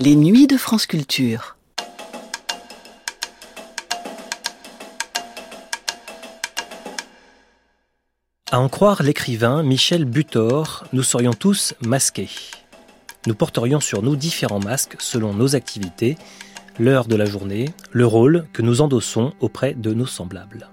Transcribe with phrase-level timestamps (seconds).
[0.00, 1.56] Les nuits de France Culture.
[8.50, 12.28] À en croire l'écrivain Michel Butor, nous serions tous masqués.
[13.28, 16.18] Nous porterions sur nous différents masques selon nos activités,
[16.80, 20.68] l'heure de la journée, le rôle que nous endossons auprès de nos semblables.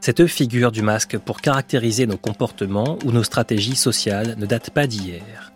[0.00, 4.86] Cette figure du masque pour caractériser nos comportements ou nos stratégies sociales ne date pas
[4.86, 5.52] d'hier.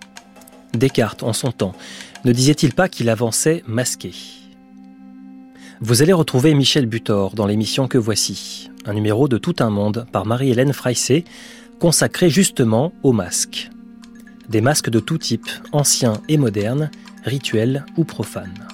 [0.76, 1.74] Descartes, en son temps,
[2.24, 4.12] ne disait-il pas qu'il avançait masqué
[5.80, 10.06] Vous allez retrouver Michel Butor dans l'émission que voici, un numéro de Tout un monde
[10.12, 11.24] par Marie-Hélène Freissé,
[11.80, 13.70] consacré justement aux masques.
[14.48, 16.90] Des masques de tout type, anciens et modernes,
[17.24, 18.68] rituels ou profanes.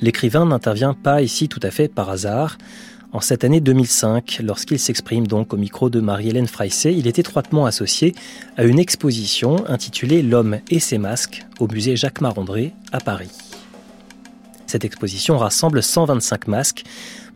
[0.00, 2.56] L'écrivain n'intervient pas ici tout à fait par hasard.
[3.12, 7.66] En cette année 2005, lorsqu'il s'exprime donc au micro de Marie-Hélène Freissé, il est étroitement
[7.66, 8.14] associé
[8.56, 13.30] à une exposition intitulée L'homme et ses masques au musée Jacques Marandré à Paris.
[14.66, 16.84] Cette exposition rassemble 125 masques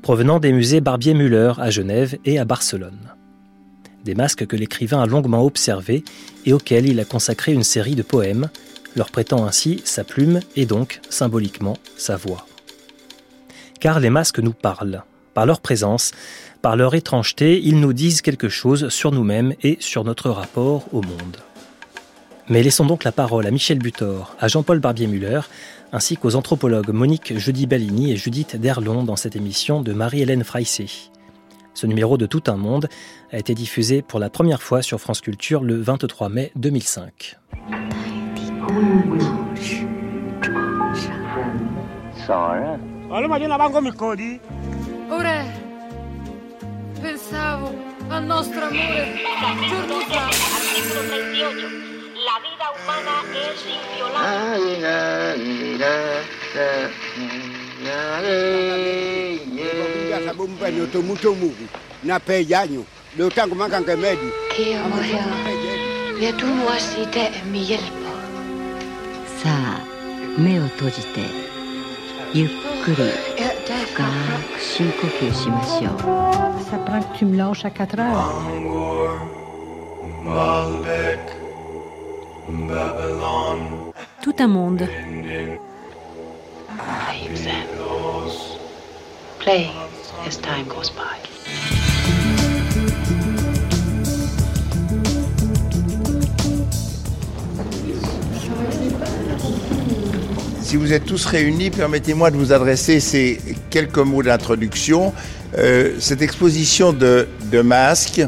[0.01, 3.11] provenant des musées Barbier-Muller à Genève et à Barcelone.
[4.05, 6.05] Des masques que l'écrivain a longuement observés
[6.47, 8.49] et auxquels il a consacré une série de poèmes,
[8.95, 12.47] leur prêtant ainsi sa plume et donc, symboliquement, sa voix
[13.85, 15.05] car les masques nous parlent.
[15.35, 16.13] Par leur présence,
[16.63, 21.03] par leur étrangeté, ils nous disent quelque chose sur nous-mêmes et sur notre rapport au
[21.03, 21.37] monde.
[22.49, 25.41] Mais laissons donc la parole à Michel Butor, à Jean-Paul Barbier-Muller,
[25.93, 30.87] ainsi qu'aux anthropologues Monique Jeudi Ballini et Judith Derlon dans cette émission de Marie-Hélène Freissé.
[31.73, 32.89] Ce numéro de Tout un monde
[33.33, 37.37] a été diffusé pour la première fois sur France Culture le 23 mai 2005.
[45.14, 45.44] Ora
[47.02, 47.74] pensavo
[48.10, 49.20] al nostro amore
[49.68, 50.24] giorno fa.
[50.26, 51.90] Artículo 38.
[52.28, 54.80] La vida humana es inviolable.
[60.26, 61.56] Sababu mpeni tomutomu
[62.04, 62.86] na pejanyu.
[63.18, 64.30] Leo tangu makange medi.
[64.56, 65.26] Keomohea,
[66.22, 68.10] ja tunnua siitä mi helppo.
[69.42, 69.80] さあ
[70.38, 71.22] 目を閉じて
[72.34, 72.50] ゆっ
[72.84, 72.98] くり
[73.38, 74.04] Ja, 深く
[74.77, 75.53] Simplification.
[76.69, 78.43] Ça prend que tu me lâches à 4 heures.
[84.21, 84.89] Tout un monde.
[86.77, 87.13] Ah,
[89.39, 89.71] Playing
[90.27, 91.94] as time goes by.
[100.65, 103.39] Si vous êtes tous réunis, permettez-moi de vous adresser ces
[103.69, 105.13] quelques mots d'introduction.
[105.59, 107.29] Euh, cette exposition de,
[107.63, 108.23] masques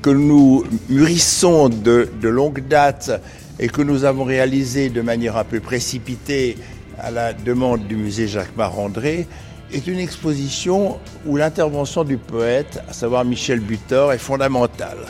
[0.00, 3.20] que nous mûrissons de, de longue date
[3.60, 6.56] et que nous avons réalisée de manière un peu précipitée
[6.98, 9.28] à la demande du musée Jacques Marandré,
[9.70, 15.04] est une exposition où l'intervention du poète, à savoir Michel Butor, est fondamentale.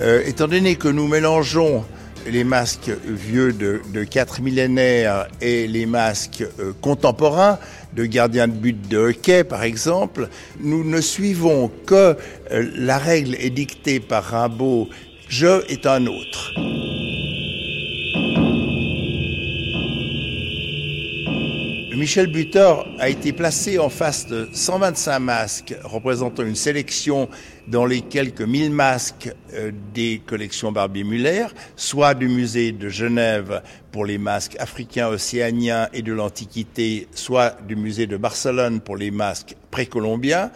[0.00, 1.84] Euh, étant donné que nous mélangeons
[2.26, 7.58] les masques vieux de, quatre millénaires et les masques euh, contemporains
[7.94, 10.28] de gardiens de but de hockey, par exemple,
[10.60, 12.16] nous ne suivons que
[12.52, 14.88] euh, la règle édictée par Rimbaud,
[15.28, 16.52] je est un autre.
[22.00, 27.28] Michel Butor a été placé en face de 125 masques représentant une sélection
[27.68, 33.60] dans les quelques 1000 masques euh, des collections Barbier-Muller, soit du musée de Genève
[33.92, 39.10] pour les masques africains, océaniens et de l'Antiquité, soit du musée de Barcelone pour les
[39.10, 40.52] masques précolombiens.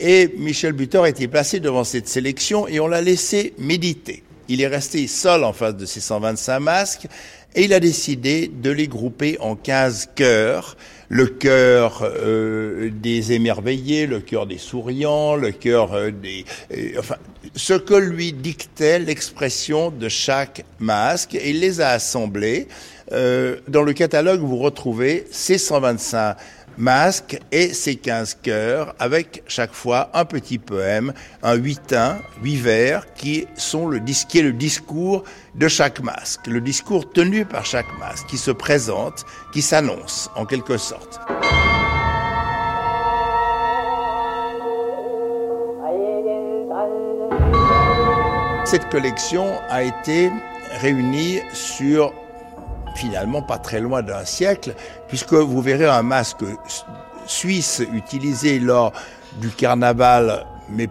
[0.00, 4.24] Et Michel Butor a été placé devant cette sélection et on l'a laissé méditer.
[4.50, 7.06] Il est resté seul en face de ces 125 masques
[7.54, 10.76] et il a décidé de les grouper en 15 chœurs.
[11.08, 16.44] Le chœur euh, des émerveillés, le chœur des souriants, le chœur euh, des...
[16.72, 17.14] euh, enfin,
[17.54, 22.66] ce que lui dictait l'expression de chaque masque, et il les a assemblés.
[23.12, 26.36] Dans le catalogue, vous retrouvez ces 125
[26.80, 31.12] masques et ces 15 chœurs avec chaque fois un petit poème,
[31.42, 35.24] un huitain, huit vers qui sont le qui est le discours
[35.54, 40.46] de chaque masque, le discours tenu par chaque masque qui se présente, qui s'annonce en
[40.46, 41.20] quelque sorte.
[48.64, 50.30] Cette collection a été
[50.80, 52.14] réunie sur
[52.94, 54.74] finalement pas très loin d'un siècle,
[55.08, 56.44] puisque vous verrez un masque
[57.26, 58.92] suisse utilisé lors
[59.40, 60.88] du carnaval, mais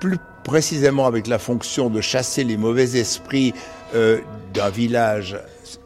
[0.00, 3.54] plus précisément avec la fonction de chasser les mauvais esprits
[3.94, 4.20] euh,
[4.52, 5.38] d'un village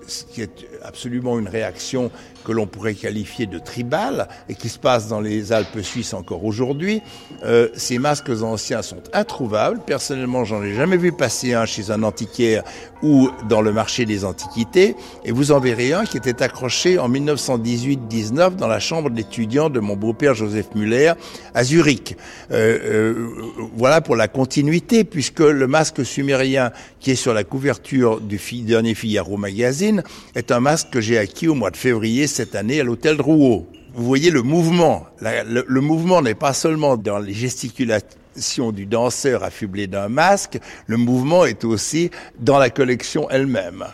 [0.09, 2.11] ce qui est absolument une réaction
[2.49, 6.47] que l'on pourrait qualifier de tribale et qui se passe dans les Alpes suisses encore
[6.47, 7.03] aujourd'hui.
[7.45, 9.81] Euh, ces masques anciens sont introuvables.
[9.87, 12.65] Personnellement, j'en ai jamais vu passer un chez un antiquaire
[13.03, 14.97] ou dans le marché des antiquités.
[15.27, 19.81] Et vous en verrez un qui était accroché en 1918-19 dans la chambre d'étudiants de
[19.81, 21.13] mon beau-père Joseph Muller
[21.55, 22.17] à Zurich.
[22.51, 23.29] Euh, euh,
[23.77, 28.95] voilà pour la continuité, puisque le masque sumérien qui est sur la couverture du dernier
[28.95, 30.03] Figaro magazine
[30.35, 33.67] est un masque que j'ai acquis au mois de février cette année à l'hôtel Drouot.
[33.95, 35.09] Vous voyez le mouvement.
[35.21, 41.45] le, mouvement n'est pas seulement dans les gesticulations du danseur affublé d'un masque, le mouvement
[41.45, 43.87] est aussi dans la collection elle-même.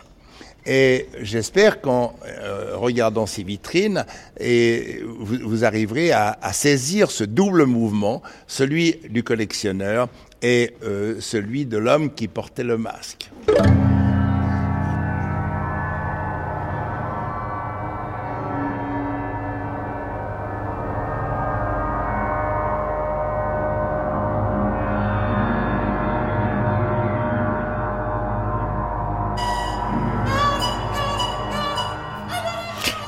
[0.67, 4.05] Et j'espère qu'en euh, regardant ces vitrines,
[4.39, 10.07] vous, arriverez à, à, saisir ce double mouvement, celui du collectionneur
[10.43, 13.31] et euh, celui de l'homme qui portait le masque.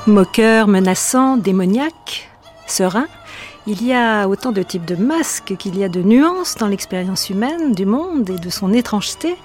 [0.08, 2.30] Moqueur, menaçant, démoniaque,
[2.66, 3.08] serein,
[3.66, 7.28] il y a autant de types de masques qu'il y a de nuances dans l'expérience
[7.28, 9.36] humaine du monde et de son étrangeté.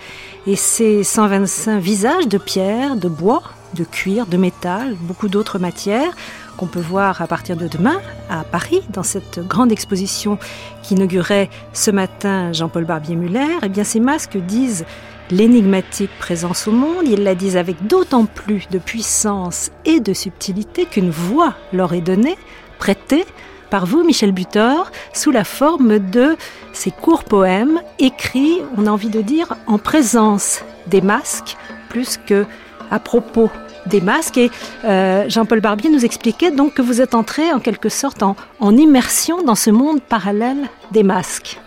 [0.47, 3.43] Et ces 125 visages de pierre, de bois,
[3.73, 6.15] de cuir, de métal, beaucoup d'autres matières
[6.55, 7.99] qu'on peut voir à partir de demain
[8.29, 10.37] à Paris dans cette grande exposition
[10.81, 14.85] qu'inaugurait ce matin Jean-Paul Barbier-Muller, eh bien ces masques disent
[15.31, 20.85] l'énigmatique présence au monde, ils la disent avec d'autant plus de puissance et de subtilité
[20.85, 22.37] qu'une voix leur est donnée,
[22.79, 23.25] prêtée
[23.73, 26.37] par vous, Michel Butor, sous la forme de
[26.73, 31.57] ces courts poèmes écrits, on a envie de dire, en présence des masques,
[31.89, 32.45] plus que
[32.91, 33.49] à propos
[33.87, 34.37] des masques.
[34.37, 34.51] Et
[34.85, 38.77] euh, Jean-Paul Barbier nous expliquait donc que vous êtes entré en quelque sorte en, en
[38.77, 41.59] immersion dans ce monde parallèle des masques.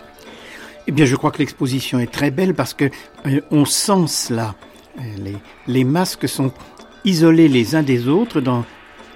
[0.87, 2.85] Eh bien, je crois que l'exposition est très belle parce que
[3.25, 4.55] euh, on sent cela.
[4.97, 5.35] Euh, les,
[5.67, 6.51] les, masques sont
[7.03, 8.63] isolés les uns des autres dans,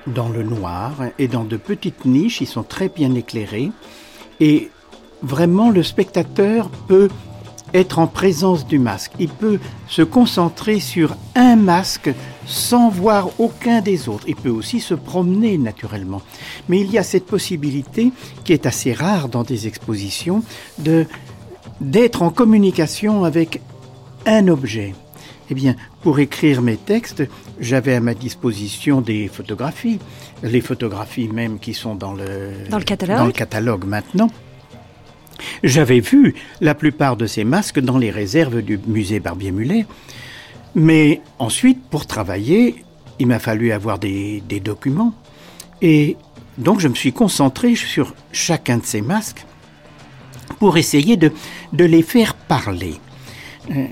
[0.06, 2.41] dans le noir et dans de petites niches.
[2.41, 3.71] Ils sont très bien éclairés.
[4.41, 4.69] Et
[5.21, 7.07] vraiment, le spectateur peut
[7.74, 9.13] être en présence du masque.
[9.19, 12.12] Il peut se concentrer sur un masque
[12.45, 14.25] sans voir aucun des autres.
[14.27, 16.21] Il peut aussi se promener naturellement.
[16.67, 18.12] Mais il y a cette possibilité,
[18.44, 20.44] qui est assez rare dans des expositions,
[20.79, 21.06] de
[21.81, 23.59] d'être en communication avec
[24.25, 24.93] un objet.
[25.49, 27.23] Eh bien, pour écrire mes textes,
[27.59, 29.99] j'avais à ma disposition des photographies,
[30.43, 34.29] les photographies même qui sont dans le, dans le catalogue, dans le catalogue maintenant.
[35.63, 39.85] J'avais vu la plupart de ces masques dans les réserves du musée Barbier-Muller.
[40.75, 42.85] Mais ensuite, pour travailler,
[43.19, 45.13] il m'a fallu avoir des, des documents.
[45.81, 46.15] Et
[46.57, 49.45] donc, je me suis concentré sur chacun de ces masques
[50.59, 51.31] pour essayer de,
[51.73, 52.95] de les faire parler.
[53.71, 53.85] Euh,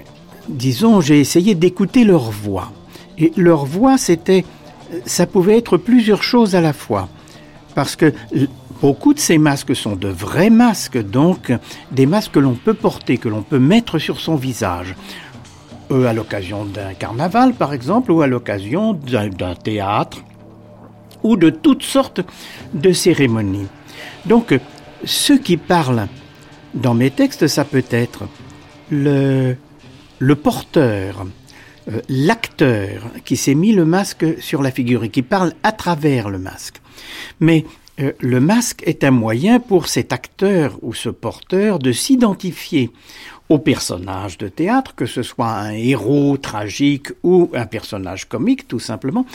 [0.48, 2.72] disons, j'ai essayé d'écouter leur voix.
[3.18, 4.46] Et leur voix, c'était,
[5.06, 7.10] ça pouvait être plusieurs choses à la fois.
[7.76, 8.14] Parce que
[8.82, 11.52] beaucoup de ces masques sont de vrais masques, donc
[11.92, 14.96] des masques que l'on peut porter, que l'on peut mettre sur son visage.
[15.92, 20.24] Euh, à l'occasion d'un carnaval, par exemple, ou à l'occasion d'un théâtre,
[21.24, 22.22] ou de toutes sortes
[22.76, 23.68] de cérémonies.
[24.26, 24.58] Donc,
[25.04, 26.08] ceux qui parlent
[26.74, 28.28] dans mes textes, ça peut être
[28.92, 29.56] le,
[30.42, 31.26] porteur,
[31.90, 36.30] euh, l'acteur qui s'est mis le masque sur la figure et qui parle à travers
[36.30, 36.82] le masque.
[37.40, 37.66] Mais
[38.00, 42.92] euh, le masque est un moyen pour cet acteur ou ce porteur de s'identifier
[43.50, 48.80] au personnage de théâtre, que ce soit un héros tragique ou un personnage comique tout
[48.80, 49.26] simplement,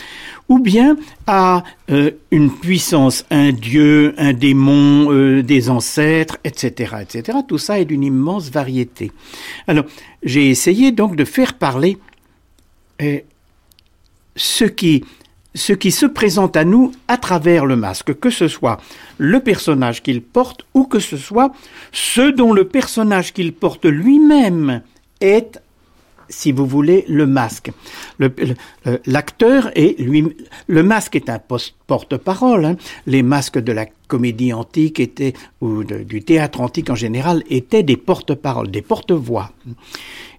[0.48, 7.38] ou bien à euh, une puissance, un dieu, un démon, euh, des ancêtres, etc., etc.
[7.46, 9.10] Tout ça est d'une immense variété.
[9.66, 9.84] Alors,
[10.22, 11.98] j'ai essayé donc de faire parler
[13.02, 13.18] euh,
[14.36, 15.04] ce qui
[15.54, 18.80] ce qui se présente à nous à travers le masque, que ce soit
[19.18, 21.52] le personnage qu'il porte ou que ce soit
[21.92, 24.82] ce dont le personnage qu'il porte lui-même
[25.20, 25.60] est
[26.28, 27.70] si vous voulez, le masque.
[29.06, 30.24] L'acteur est lui,
[30.66, 31.38] le masque est un
[31.86, 32.64] porte-parole.
[32.64, 32.76] Hein.
[33.06, 37.98] Les masques de la comédie antique étaient ou du théâtre antique en général étaient des
[37.98, 39.52] porte-paroles, des porte-voix.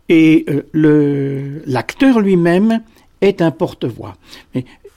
[0.09, 2.81] Et euh, l'acteur lui-même
[3.21, 4.15] est un porte-voix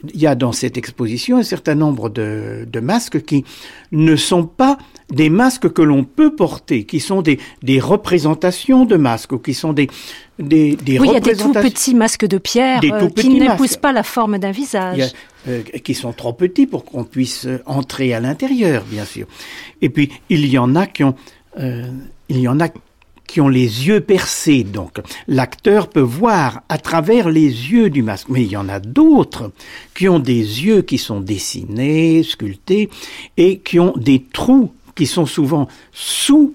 [0.04, 3.44] il y a dans cette exposition un certain nombre de, de masques qui
[3.92, 4.78] ne sont pas
[5.10, 9.54] des masques que l'on peut porter, qui sont des, des, représentations de masques, ou qui
[9.54, 9.88] sont des,
[10.38, 13.78] des, des oui, il y a des tout petits masques de pierre euh, qui n'épousent
[13.78, 15.00] pas la forme d'un visage.
[15.00, 19.26] a, euh, qui sont trop petits pour qu'on puisse euh, entrer à l'intérieur, bien sûr.
[19.80, 21.14] Et puis il y en a qui ont,
[21.58, 21.90] euh,
[22.28, 22.68] il y en a
[23.28, 28.28] qui ont les yeux percés, donc l'acteur peut voir à travers les yeux du masque.
[28.30, 29.52] Mais il y en a d'autres
[29.94, 32.90] qui ont des yeux qui sont dessinés, sculptés,
[33.36, 36.54] et qui ont des trous qui sont souvent sous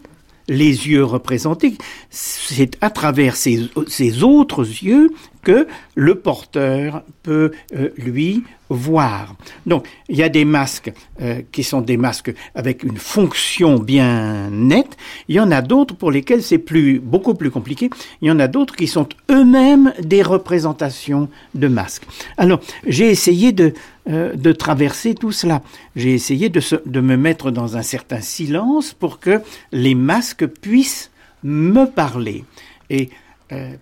[0.49, 1.77] les yeux représentés.
[2.09, 5.11] C'est à travers ces, ces autres yeux
[5.43, 9.35] que le porteur peut, euh, lui, voir.
[9.67, 14.49] Donc, il y a des masques euh, qui sont des masques avec une fonction bien
[14.49, 14.97] nette.
[15.27, 17.89] Il y en a d'autres pour lesquels c'est plus, beaucoup plus compliqué.
[18.21, 22.03] Il y en a d'autres qui sont eux-mêmes des représentations de masques.
[22.37, 23.73] Alors, j'ai essayé de,
[24.09, 25.61] euh, de traverser tout cela.
[25.95, 30.47] J'ai essayé de, se- de me mettre dans un certain silence pour que les masques
[30.47, 31.11] puissent
[31.43, 32.43] me parler.
[32.89, 33.09] Et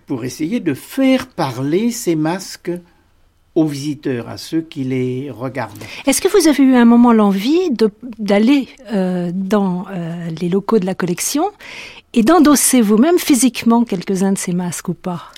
[0.06, 2.72] pour essayer de faire parler ces masques
[3.54, 5.84] aux visiteurs, à ceux qui les regardent.
[6.06, 7.70] Est-ce que vous avez eu un moment l'envie
[8.18, 11.44] d'aller euh, dans euh, les locaux de la collection
[12.14, 15.30] et d'endosser vous-même physiquement quelques-uns de ces masques ou pas?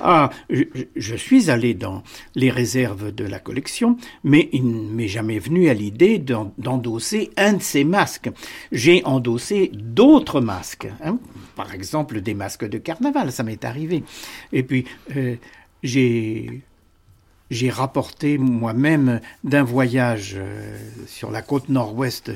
[0.00, 2.04] Ah, je, suis allé dans
[2.36, 7.30] les réserves de la collection, mais il ne m'est jamais venu à l'idée d'en- d'endosser
[7.36, 8.30] un de ces masques.
[8.70, 11.18] J'ai endossé d'autres masques, hein.
[11.58, 14.04] Par exemple des masques de carnaval, ça m'est arrivé.
[14.52, 14.84] Et puis,
[15.16, 15.34] euh,
[15.82, 22.30] j'ai rapporté moi-même d'un voyage euh, sur la côte nord-ouest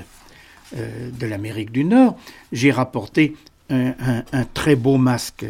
[0.76, 2.17] euh, de l'Amérique du Nord,
[2.50, 3.37] j'ai rapporté
[3.71, 5.47] un, très beau masque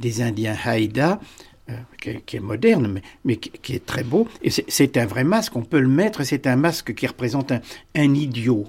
[0.00, 1.20] des Indiens Haïda,
[2.00, 4.26] qui, est- moderne, mais, qui, est très beau.
[4.42, 7.52] Et c'est- c'est un vrai masque, on peut le mettre, c'est un masque qui représente
[7.52, 7.60] un,
[7.94, 8.66] un idiot.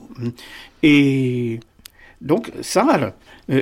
[0.84, 1.60] Et
[2.22, 3.14] donc, ça,
[3.50, 3.62] euh,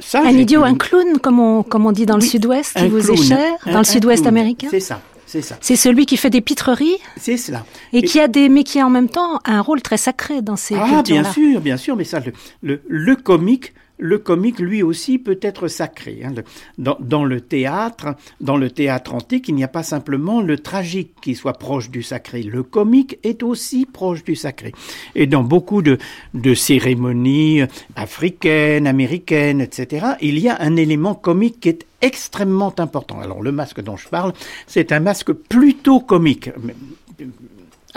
[0.00, 0.22] ça.
[0.24, 3.18] Un idiot, un clown, comme on, comme on dit dans le sud-ouest, qui vous clown,
[3.18, 5.56] est cher, un- dans le sud-ouest américain C'est ça, c'est ça.
[5.60, 7.64] C'est celui qui fait des pitreries C'est cela.
[7.92, 10.56] et, qui a des, mais qui a en même temps un rôle très sacré dans
[10.56, 14.82] ces Ah, bien sûr, bien sûr, mais ça, le, le, le comique, le comique, lui
[14.82, 16.22] aussi, peut être sacré.
[16.24, 16.32] hein.
[16.78, 21.34] Dans, le théâtre, dans le théâtre antique, il n'y a pas simplement le tragique qui
[21.34, 22.42] soit proche du sacré.
[22.42, 24.72] Le comique est aussi proche du sacré.
[25.14, 27.62] Et dans beaucoup de cérémonies
[27.96, 33.20] africaines, américaines, etc., il y a un élément comique qui est extrêmement important.
[33.20, 34.32] Alors, le masque dont je parle,
[34.66, 36.50] c'est un masque plutôt comique.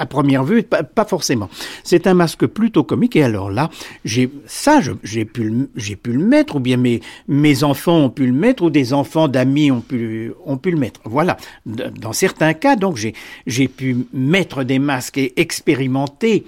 [0.01, 1.47] À première vue, pas, forcément.
[1.83, 3.15] C'est un masque plutôt comique.
[3.15, 3.69] Et alors là,
[4.03, 8.25] j'ai ça, j'ai pu, j'ai pu le mettre, ou bien mes, mes enfants ont pu
[8.25, 11.01] le mettre, ou des enfants d'amis ont pu, ont pu le mettre.
[11.03, 11.37] Voilà.
[11.67, 12.97] Dans certains cas, donc,
[13.45, 16.45] j'ai pu mettre des masques et expérimenter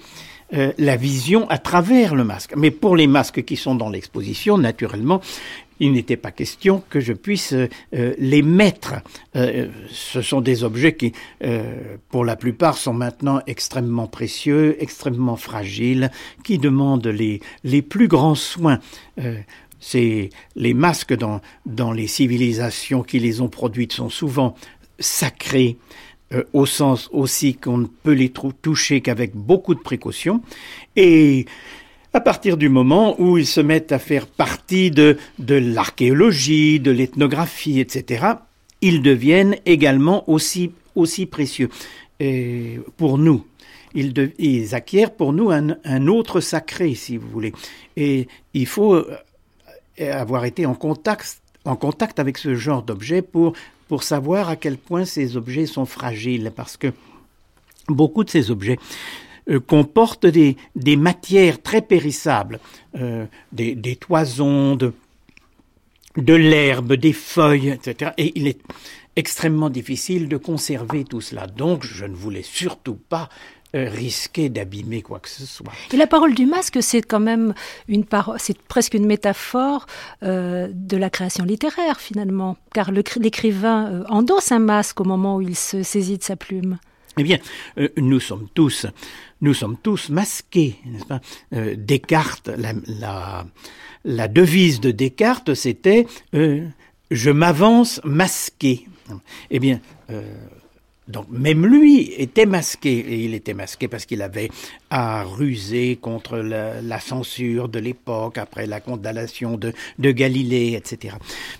[0.52, 2.54] euh, la vision à travers le masque.
[2.56, 5.20] Mais pour les masques qui sont dans l'exposition, naturellement,
[5.80, 8.94] il n'était pas question que je puisse euh, euh, les mettre.
[9.34, 15.36] Euh, ce sont des objets qui, euh, pour la plupart, sont maintenant extrêmement précieux, extrêmement
[15.36, 16.10] fragiles,
[16.44, 18.78] qui demandent les, les plus grands soins.
[19.18, 19.40] Euh,
[19.80, 24.54] c'est les masques dans, dans les civilisations qui les ont produites sont souvent
[24.98, 25.76] sacrés,
[26.34, 30.42] euh, au sens aussi qu'on ne peut les toucher qu'avec beaucoup de précautions.
[30.96, 31.46] Et
[32.12, 36.90] à partir du moment où ils se mettent à faire partie de, de l'archéologie, de
[36.90, 38.26] l'ethnographie, etc.,
[38.80, 41.70] ils deviennent également aussi, aussi précieux
[42.96, 43.44] pour nous.
[43.94, 47.52] Ils, acquièrent pour nous un, un autre sacré, si vous voulez.
[47.96, 49.16] Et il faut euh,
[50.00, 53.52] avoir été en contact, en contact avec ce genre d'objets pour,
[53.94, 56.92] pour savoir à quel point ces objets sont fragiles, parce que
[57.86, 58.76] beaucoup de ces objets
[59.48, 62.58] euh, comportent des, des matières très périssables,
[62.96, 64.94] euh, des, des toisons, de,
[66.16, 68.10] de l'herbe, des feuilles, etc.
[68.18, 68.58] Et il est
[69.14, 71.46] extrêmement difficile de conserver tout cela.
[71.46, 73.28] Donc je ne voulais surtout pas
[73.74, 75.72] risquer d'abîmer quoi que ce soit.
[75.92, 77.54] Et la parole du masque, c'est quand même
[77.88, 79.86] une parole, c'est presque une métaphore
[80.22, 85.40] euh, de la création littéraire finalement, car l'écrivain euh, endosse un masque au moment où
[85.42, 86.78] il se saisit de sa plume.
[87.16, 87.38] Eh bien,
[87.78, 88.86] euh, nous sommes tous,
[89.40, 91.20] nous sommes tous masqués, n'est-ce pas?
[91.52, 93.46] Euh, Descartes, la, la,
[94.04, 96.66] la devise de Descartes, c'était euh,
[97.10, 98.86] je m'avance masqué.
[99.50, 100.22] Eh bien, euh,
[101.06, 104.50] donc même lui était masqué, et il était masqué parce qu'il avait
[104.88, 109.72] à ruser contre la, censure de l'époque, après la condamnation de,
[110.12, 111.16] Galilée, etc.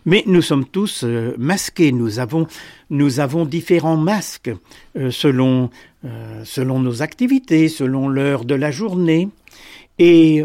[0.06, 2.46] Mais nous sommes tous euh, masqués, nous avons,
[2.88, 4.50] nous avons différents masques
[4.96, 5.70] euh, selon,
[6.04, 9.28] euh, selon nos activités, selon l'heure de la journée,
[9.98, 10.44] et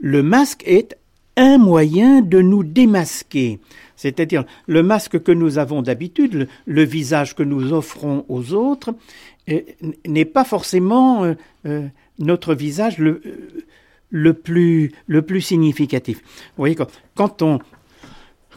[0.00, 0.96] le masque est
[1.36, 3.60] un moyen de nous démasquer.
[3.98, 8.94] C'est-à-dire le masque que nous avons d'habitude, le, visage que nous offrons aux autres,
[10.06, 11.34] n'est pas forcément euh,
[11.66, 11.86] euh,
[12.20, 13.20] notre visage le,
[14.34, 16.18] plus, le plus significatif.
[16.20, 16.76] Vous voyez,
[17.16, 17.58] quand, on,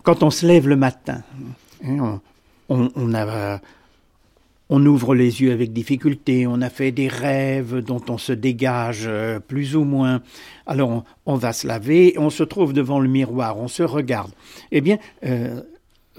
[0.03, 1.23] quand on se lève le matin,
[1.83, 2.21] hein,
[2.69, 3.59] on, a,
[4.71, 9.03] on ouvre les yeux avec difficulté, on a fait des rêves dont on se dégage
[9.05, 10.23] euh, plus ou moins.
[10.65, 14.31] Alors on, va se laver, on se trouve devant le miroir, on se regarde.
[14.71, 14.97] Eh bien,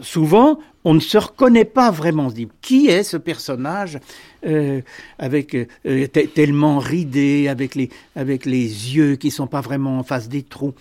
[0.01, 2.27] souvent, on ne se reconnaît pas vraiment.
[2.27, 3.99] On se dit, qui est ce personnage
[4.47, 4.81] euh,
[5.19, 10.29] avec euh, tellement ridé, avec les, avec les yeux qui sont pas vraiment en face
[10.29, 10.75] des trous.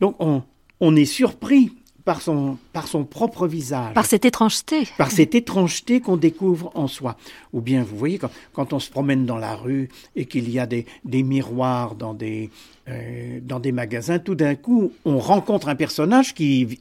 [0.00, 0.42] Donc on,
[0.80, 1.72] on est surpris
[2.06, 3.92] par son, par son propre visage.
[3.92, 4.88] Par cette étrangeté.
[4.96, 7.16] Par cette étrangeté qu'on découvre en soi.
[7.52, 10.60] Ou bien, vous voyez, quand, quand on se promène dans la rue et qu'il y
[10.60, 12.48] a des, des miroirs dans des,
[12.88, 16.80] euh, dans des magasins, tout d'un coup, on rencontre un personnage qui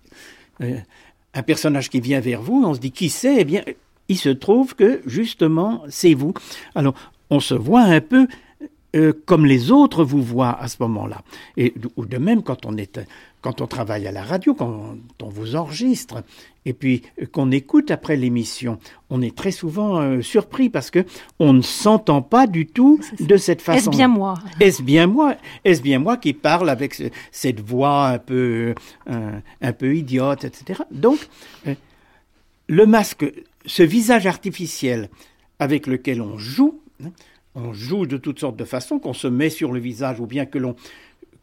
[1.34, 3.36] un personnage qui vient vers vous, on se dit qui c'est?
[3.40, 3.64] Eh bien,
[4.08, 6.34] il se trouve que justement, c'est vous.
[6.76, 6.94] Alors,
[7.30, 8.28] on se voit un peu
[8.96, 11.22] euh, comme les autres vous voient à ce moment-là.
[11.58, 13.00] Et ou de même quand on est
[13.42, 16.24] quand on travaille à la radio, quand on, vous enregistre,
[16.66, 21.06] et puis euh, qu'on écoute après l'émission, on est très souvent euh, surpris parce que
[21.40, 23.92] on ne s'entend pas du tout de cette façon.
[23.92, 24.36] Est-ce bien moi?
[24.60, 25.36] Est-ce bien moi?
[25.64, 28.74] Est-ce bien moi qui parle avec cette voix un peu
[29.08, 30.82] un, peu idiote, etc.
[30.90, 31.20] Donc
[32.68, 33.26] le masque,
[33.66, 35.10] ce visage artificiel
[35.60, 36.80] avec lequel on joue.
[37.04, 37.10] Hein,
[37.56, 40.46] on joue de toutes sortes de façons, qu'on se met sur le visage ou bien
[40.46, 40.76] que l'on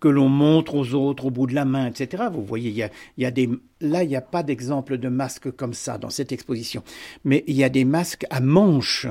[0.03, 2.25] que l'on montre aux autres au bout de la main, etc.
[2.33, 3.49] Vous voyez, il y a, des,
[3.81, 6.83] là, il n'y a pas d'exemple de masque comme ça dans cette exposition.
[7.25, 9.07] Mais il y a des masques à manches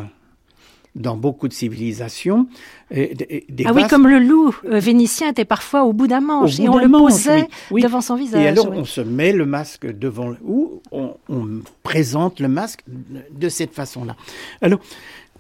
[0.94, 2.48] dans beaucoup de civilisations.
[2.94, 6.78] ah oui, comme le loup euh, vénitien était parfois au bout d'un manche et on
[6.78, 8.44] le posait devant son visage.
[8.44, 11.48] Et alors on se met le masque devant ou on, on
[11.84, 12.84] présente le masque
[13.32, 14.18] de cette façon-là.
[14.62, 14.82] Alors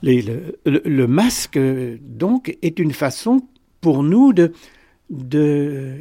[0.04, 1.60] le, masque,
[2.02, 3.42] donc, est une façon
[3.82, 4.54] pour nous de,
[5.10, 5.98] de,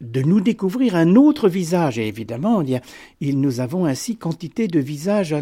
[0.00, 1.98] de, nous découvrir un autre visage.
[1.98, 2.62] Et évidemment,
[3.20, 5.34] il, nous avons ainsi quantité de visages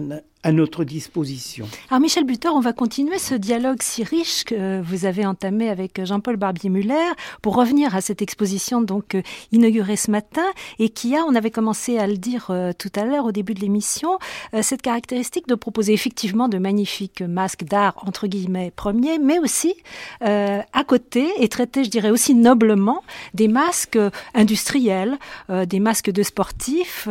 [0.42, 1.68] à notre disposition.
[1.88, 6.04] Alors Michel Butor, on va continuer ce dialogue si riche que vous avez entamé avec
[6.04, 10.44] Jean-Paul Barbier-Muller pour revenir à cette exposition donc euh, inaugurée ce matin
[10.78, 13.54] et qui a, on avait commencé à le dire euh, tout à l'heure au début
[13.54, 14.18] de l'émission,
[14.54, 19.74] euh, cette caractéristique de proposer effectivement de magnifiques masques d'art entre guillemets premiers, mais aussi
[20.20, 23.02] à côté et traiter, je dirais aussi noblement,
[23.34, 23.98] des masques
[24.34, 27.08] industriels, des masques de sportifs,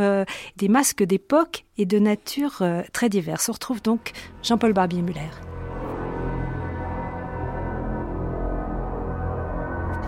[0.58, 3.50] des masques d'époque et de nature euh, très diverses.
[3.50, 4.12] On retrouve donc
[4.44, 5.30] Jean-Paul Barbier-Muller.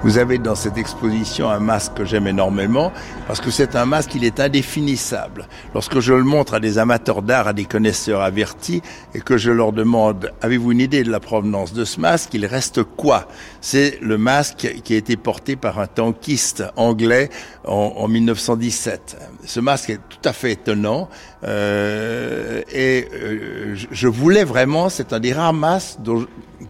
[0.03, 2.91] Vous avez dans cette exposition un masque que j'aime énormément
[3.25, 5.47] parce que c'est un masque, il est indéfinissable.
[5.73, 8.81] Lorsque je le montre à des amateurs d'art, à des connaisseurs avertis
[9.15, 12.45] et que je leur demande avez-vous une idée de la provenance de ce masque, il
[12.45, 13.29] reste quoi?
[13.61, 17.29] C'est le masque qui a été porté par un tankiste anglais
[17.63, 19.17] en, en 1917.
[19.45, 21.07] Ce masque est tout à fait étonnant
[21.45, 25.99] euh, et euh, je voulais vraiment, c'est un des rares masques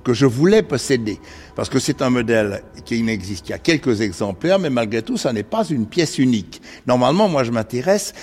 [0.03, 1.19] que je voulais posséder
[1.55, 5.17] parce que c'est un modèle qui n'existe qu'il y a quelques exemplaires, mais malgré tout,
[5.17, 6.61] ça n'est pas une pièce unique.
[6.87, 8.13] Normalement, moi, je m'intéresse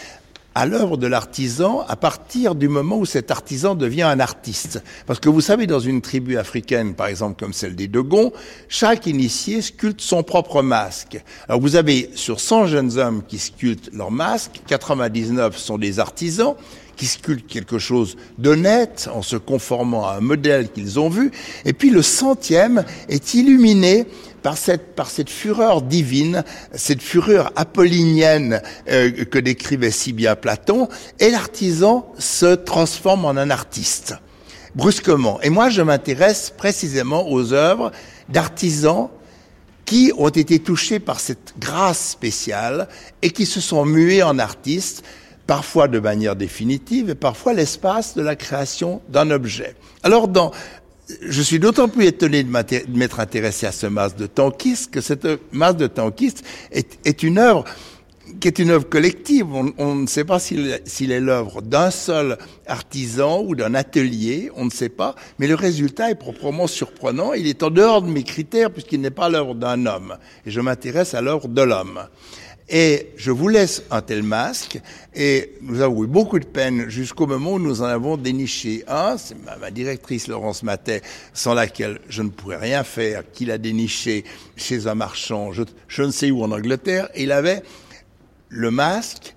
[0.54, 4.82] à l'œuvre de l'artisan à partir du moment où cet artisan devient un artiste.
[5.06, 8.32] Parce que vous savez, dans une tribu africaine, par exemple comme celle des Dogons,
[8.68, 11.22] chaque initié sculpte son propre masque.
[11.48, 16.56] Alors vous avez sur 100 jeunes hommes qui sculptent leur masque, 99 sont des artisans,
[17.00, 21.30] qui sculptent quelque chose d'honnête en se conformant à un modèle qu'ils ont vu.
[21.64, 24.04] Et puis le centième est illuminé
[24.42, 28.60] par cette, par cette fureur divine, cette fureur apollinienne
[28.90, 30.88] euh, que décrivait si bien Platon,
[31.20, 34.16] et l'artisan se transforme en un artiste,
[34.74, 35.40] brusquement.
[35.40, 37.92] Et moi, je m'intéresse précisément aux œuvres
[38.28, 39.08] d'artisans
[39.86, 42.88] qui ont été touchés par cette grâce spéciale
[43.22, 45.02] et qui se sont mués en artistes
[45.50, 49.74] parfois de manière définitive et parfois l'espace de la création d'un objet.
[50.04, 50.52] Alors dans
[51.22, 55.26] je suis d'autant plus étonné de m'être intéressé à ce masque de tankiste que cette
[55.50, 57.64] masse de tankiste est, une œuvre
[58.38, 59.48] qui est une œuvre collective.
[59.52, 64.70] On, ne sait pas s'il est l'œuvre d'un seul artisan ou d'un atelier, on ne
[64.70, 67.32] sait pas, mais le résultat est proprement surprenant.
[67.32, 70.16] Il est en dehors de mes critères puisqu'il n'est pas l'œuvre d'un homme.
[70.46, 72.02] Et je m'intéresse à l'œuvre de l'homme.
[72.72, 74.80] Et je vous laisse un tel masque,
[75.12, 79.16] et nous avons eu beaucoup de peine jusqu'au moment où nous en avons déniché un,
[79.18, 81.02] c'est ma, directrice Laurence Matet,
[81.34, 86.12] sans laquelle je ne pourrais rien faire, qui l'a déniché chez un marchand, je, ne
[86.12, 87.64] sais où en Angleterre, et il avait
[88.50, 89.34] le masque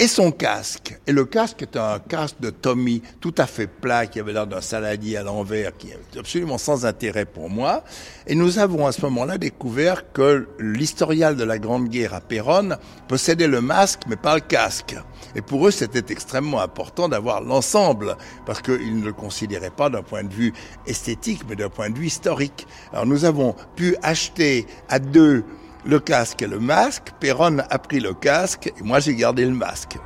[0.00, 0.98] et son casque.
[1.06, 4.46] Et le casque est un casque de Tommy tout à fait plat, qui avait l'air
[4.46, 7.84] d'un saladier à l'envers, qui est absolument sans intérêt pour moi.
[8.26, 12.78] Et nous avons à ce moment-là découvert que l'historial de la Grande Guerre à Péronne
[13.08, 14.96] possédait le masque, mais pas le casque.
[15.34, 20.02] Et pour eux, c'était extrêmement important d'avoir l'ensemble, parce qu'ils ne le considéraient pas d'un
[20.02, 20.54] point de vue
[20.86, 22.66] esthétique, mais d'un point de vue historique.
[22.94, 25.44] Alors nous avons pu acheter à deux
[25.84, 27.12] le casque et le masque.
[27.20, 29.96] Perron a pris le casque et moi j'ai gardé le masque.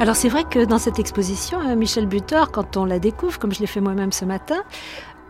[0.00, 3.54] Alors c'est vrai que dans cette exposition, euh, Michel Butor, quand on la découvre, comme
[3.54, 4.62] je l'ai fait moi-même ce matin,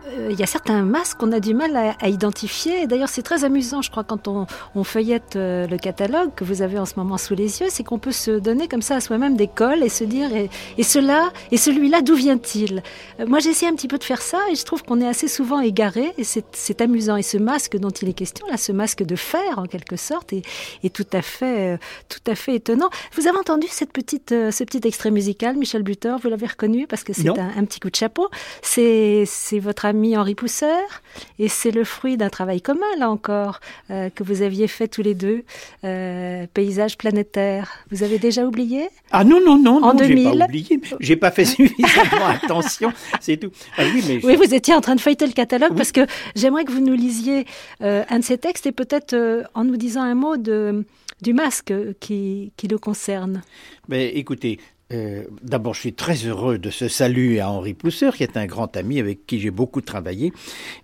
[0.07, 2.87] euh, il y a certains masques qu'on a du mal à, identifier.
[2.87, 4.45] D'ailleurs, c'est très amusant, je crois, quand on,
[4.83, 7.97] feuillette euh, le catalogue que vous avez en ce moment sous les yeux, c'est qu'on
[7.97, 11.31] peut se donner comme ça à soi-même des cols et se dire et, et cela
[11.51, 12.83] et celui-là, d'où vient-il?
[13.19, 15.07] Euh, Moi, j'ai essayé un petit peu de faire ça et je trouve qu'on est
[15.07, 17.15] assez souvent égaré et c'est amusant.
[17.15, 20.33] Et ce masque dont il est question, là, ce masque de fer en quelque sorte,
[20.33, 20.43] est,
[20.83, 22.89] est tout à fait, tout à fait étonnant.
[23.15, 26.19] Vous avez entendu cette petite, ce petit extrait musical, Michel Butor?
[26.19, 28.29] Vous l'avez reconnu parce que c'est un, un, petit coup de chapeau.
[28.61, 29.25] C'est
[29.59, 31.01] votre ami Henri Pousseur,
[31.39, 35.01] et c'est le fruit d'un travail commun, là encore, euh, que vous aviez fait tous
[35.01, 35.43] les deux,
[35.83, 37.71] euh, Paysage planétaire.
[37.91, 38.89] Vous avez déjà oublié?
[39.11, 40.17] Ah non, non, non, en non, 2000.
[40.17, 43.51] j'ai pas oublié, j'ai pas fait suffisamment attention, c'est tout.
[43.77, 46.05] Ah oui, mais oui, vous étiez en train de feuilleter le catalogue, parce que
[46.35, 47.45] j'aimerais que vous nous lisiez
[47.81, 49.15] euh, un de ces textes, et peut-être
[49.53, 50.85] en nous disant un mot de
[51.21, 53.41] du masque qui, qui le concerne.
[53.87, 54.59] Mais ben, écoutez,
[54.93, 58.45] euh, d'abord, je suis très heureux de ce salut à Henri Pousseur, qui est un
[58.45, 60.31] grand ami avec qui j'ai beaucoup travaillé.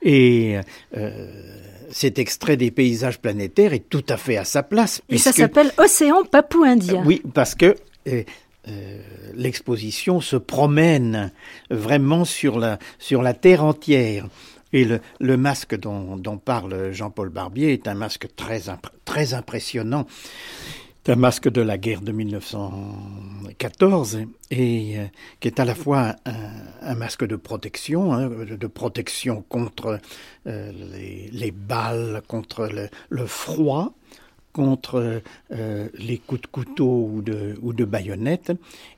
[0.01, 0.57] Et
[0.97, 1.31] euh,
[1.91, 5.01] cet extrait des paysages planétaires est tout à fait à sa place.
[5.09, 7.03] Et ça s'appelle Océan Papou-Indien.
[7.05, 7.75] oui, parce que
[8.07, 8.23] euh,
[9.35, 11.31] l'exposition se promène
[11.69, 14.27] vraiment sur la, sur la Terre entière.
[14.73, 18.61] Et le, le masque dont, dont parle Jean-Paul Barbier est un masque très,
[19.05, 20.07] très impressionnant.
[21.07, 24.19] Un masque de la guerre de 1914
[24.51, 25.05] et euh,
[25.39, 29.99] qui est à la fois un, masque de protection, hein, de protection contre
[30.45, 30.71] euh,
[31.31, 32.69] les, balles, contre
[33.09, 33.95] le froid,
[34.53, 38.51] contre euh, les coups de couteau ou de, ou de baïonnette.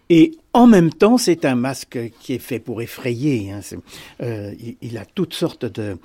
[0.10, 3.52] Et en même temps, c'est un masque qui est fait pour effrayer.
[3.52, 3.62] Hein.
[4.22, 5.98] Euh, il, a toutes sortes de,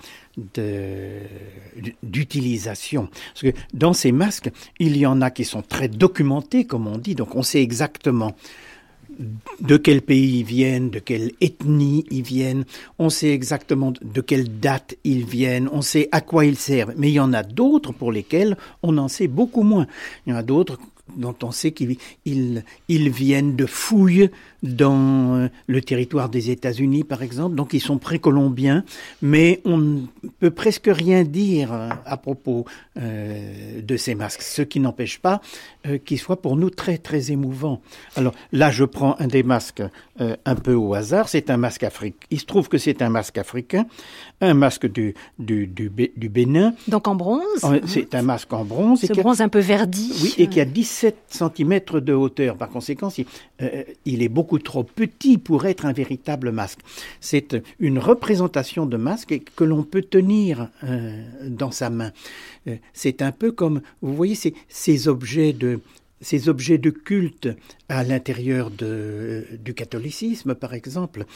[2.03, 3.09] d'utilisation.
[3.35, 6.97] Parce que dans ces masques, il y en a qui sont très documentés, comme on
[6.97, 7.15] dit.
[7.15, 8.35] Donc on sait exactement
[9.61, 12.65] de quel pays ils viennent, de quelle ethnie ils viennent,
[12.99, 16.95] on sait exactement de quelle date ils viennent, on sait à quoi ils servent.
[16.97, 19.87] Mais il y en a d'autres pour lesquels on en sait beaucoup moins.
[20.27, 20.79] Il y en a d'autres
[21.17, 24.31] dont on sait qu'ils ils, viennent de fouilles
[24.63, 28.85] dans euh, le territoire des États-Unis, par exemple, donc ils sont précolombiens,
[29.23, 30.01] mais on ne
[30.41, 32.65] peut presque rien dire euh, à propos
[33.01, 35.41] euh, de ces masques, ce qui n'empêche pas
[36.05, 37.81] qu'ils soient pour nous très très émouvants.
[38.15, 39.83] Alors là, je prends un des masques
[40.19, 42.27] un peu au hasard, c'est un masque africain.
[42.31, 43.87] Il se trouve que c'est un masque africain,
[44.43, 46.75] un masque du, du, du, Bénin.
[46.89, 47.41] Donc en bronze
[47.87, 49.01] C'est un masque en bronze.
[49.01, 50.13] Ce bronze un peu verdi.
[50.23, 52.57] Oui, et qui a 17 cm de hauteur.
[52.57, 53.09] Par conséquent,
[54.05, 56.79] il est beaucoup beaucoup trop petit pour être un véritable masque.
[57.21, 62.13] C'est une représentation de masque que l'on peut tenir euh, dans sa main.
[62.67, 65.81] Euh, c'est un peu comme, vous voyez, ces, ces objets de
[66.23, 67.49] ces objets de culte
[67.91, 71.27] à l'intérieur de, du catholicisme, par exemple,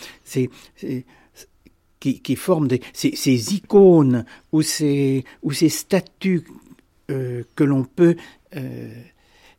[2.01, 6.45] qui, qui, forment des, ces, ces, icônes ou ces, ou ces statues
[7.11, 8.17] euh, que l'on peut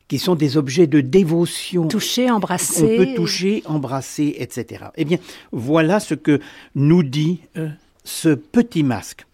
[0.08, 1.88] qui sont des objets de dévotion.
[1.88, 2.98] Toucher, embrasser.
[2.98, 4.86] On peut toucher, embrasser, etc.
[4.96, 5.18] Eh bien,
[5.52, 6.40] voilà ce que
[6.74, 7.68] nous dit euh,
[8.04, 9.26] ce petit masque.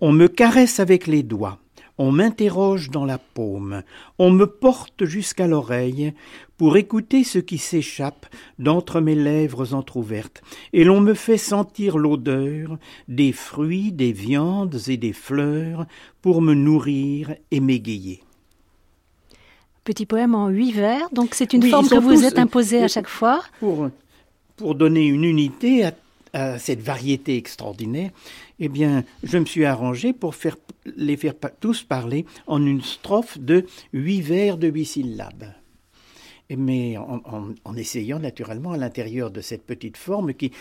[0.00, 1.58] On me caresse avec les doigts,
[1.98, 3.82] on m'interroge dans la paume,
[4.20, 6.12] on me porte jusqu'à l'oreille
[6.56, 8.26] pour écouter ce qui s'échappe
[8.60, 10.40] d'entre mes lèvres entr'ouvertes,
[10.72, 12.78] et l'on me fait sentir l'odeur
[13.08, 15.86] des fruits, des viandes et des fleurs
[16.22, 18.22] pour me nourrir et m'égayer
[19.88, 21.08] petit poème en huit vers.
[21.12, 23.40] Donc c'est une forme que vous êtes imposée à chaque fois.
[23.58, 23.88] Pour,
[24.56, 28.10] pour donner une unité à, cette variété extraordinaire,
[28.60, 33.38] eh bien, je me suis arrangé pour faire, les faire tous parler en une strophe
[33.38, 35.54] de huit vers de huit syllabes.
[36.56, 40.52] Mais en, essayant naturellement à l'intérieur de cette petite forme qui,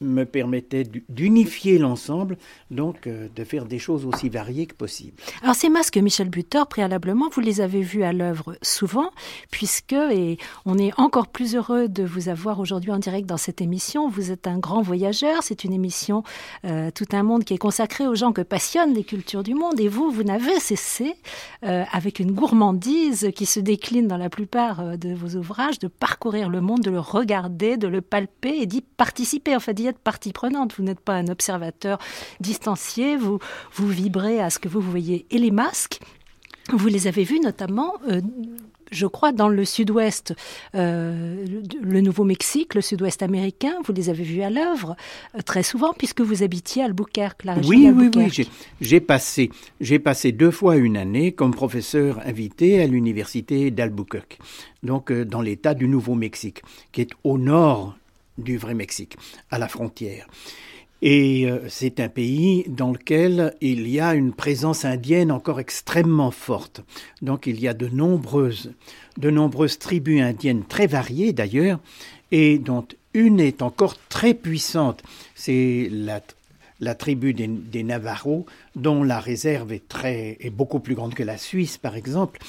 [0.00, 2.38] me permettait d'unifier l'ensemble,
[2.70, 5.16] donc euh, de faire des choses aussi variées que possible.
[5.42, 9.10] Alors ces masques, Michel Butor, préalablement, vous les avez vus à l'œuvre souvent,
[9.50, 13.60] puisque, et on est encore plus heureux de vous avoir aujourd'hui en direct dans cette
[13.60, 16.22] émission, vous êtes un grand voyageur, c'est une émission,
[16.64, 19.80] euh, tout un monde qui est consacré aux gens que passionnent les cultures du monde,
[19.80, 21.14] et vous, vous n'avez cessé,
[21.64, 26.48] euh, avec une gourmandise qui se décline dans la plupart de vos ouvrages, de parcourir
[26.48, 30.32] le monde, de le regarder, de le palper et d'y participer, enfin d'y être partie
[30.32, 30.74] prenante.
[30.76, 31.98] Vous n'êtes pas un observateur
[32.40, 33.38] distancié, vous,
[33.72, 35.26] vous vibrez à ce que vous voyez.
[35.30, 36.00] Et les masques,
[36.72, 38.20] vous les avez vus notamment euh,
[38.90, 40.34] je crois, dans le sud-ouest,
[40.74, 41.44] euh,
[41.82, 44.96] le Nouveau-Mexique, le sud-ouest américain, vous les avez vus à l'œuvre
[45.34, 48.48] euh, très souvent puisque vous habitiez à Albuquerque, la région Oui, oui, oui.
[48.80, 54.38] J'ai passé, j'ai passé deux fois une année comme professeur invité à l'université d'Albuquerque,
[54.82, 57.96] donc euh, dans l'État du Nouveau-Mexique, qui est au nord
[58.38, 59.16] du vrai Mexique,
[59.50, 60.26] à la frontière.
[61.06, 66.30] Et euh, c'est un pays dans lequel il y a une présence indienne encore extrêmement
[66.30, 66.80] forte.
[67.20, 68.72] Donc il y a de nombreuses,
[69.18, 71.78] de nombreuses tribus indiennes très variées d'ailleurs,
[72.32, 75.02] et dont une est encore très puissante.
[75.34, 76.22] C'est la,
[76.80, 81.36] la tribu des, Navarros, dont la réserve est, très, est beaucoup plus grande que la
[81.36, 82.40] Suisse, par exemple.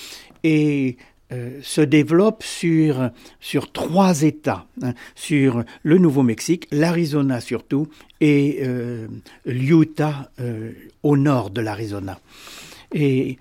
[0.46, 0.96] Et
[1.32, 3.10] euh, se développe sur,
[3.40, 7.88] sur trois États, hein, sur le Nouveau-Mexique, l'Arizona surtout,
[8.22, 9.08] et euh,
[9.48, 12.20] l'Utah euh, au nord de l'Arizona.
[12.94, 13.40] Et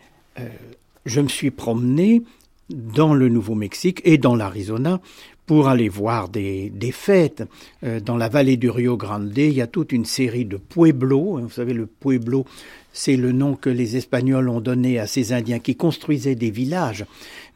[1.05, 2.23] je me suis promené
[2.71, 5.01] dans le Nouveau-Mexique et dans l'Arizona
[5.45, 7.45] pour aller voir des, des fêtes.
[7.83, 11.37] dans la vallée du Rio Grande, il y a toute une série de pueblos.
[11.37, 12.47] Hein, vous savez, le pueblo,
[12.95, 17.05] c'est le nom que les Espagnols ont donné à ces Indiens qui construisaient des villages,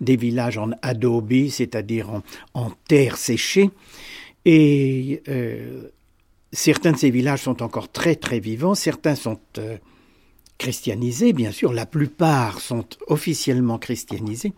[0.01, 2.11] des villages en adobe, c'est-à-dire
[2.55, 3.70] en, terre séchée.
[4.44, 5.90] Et euh,
[6.53, 9.79] certains de ces villages sont encore très très vivants, certains sont euh,
[10.59, 14.53] christianisés, bien sûr, la plupart sont officiellement christianisés,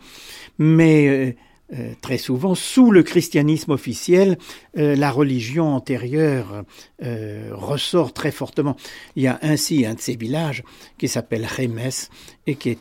[0.59, 1.33] mais euh,
[1.73, 4.39] euh, très souvent, sous le christianisme officiel,
[4.77, 6.65] euh, la religion antérieure
[7.03, 8.77] euh, ressort très fortement.
[9.15, 10.65] Il y a ainsi un de ces villages
[10.99, 12.09] qui s'appelle Remes
[12.49, 12.79] et qui est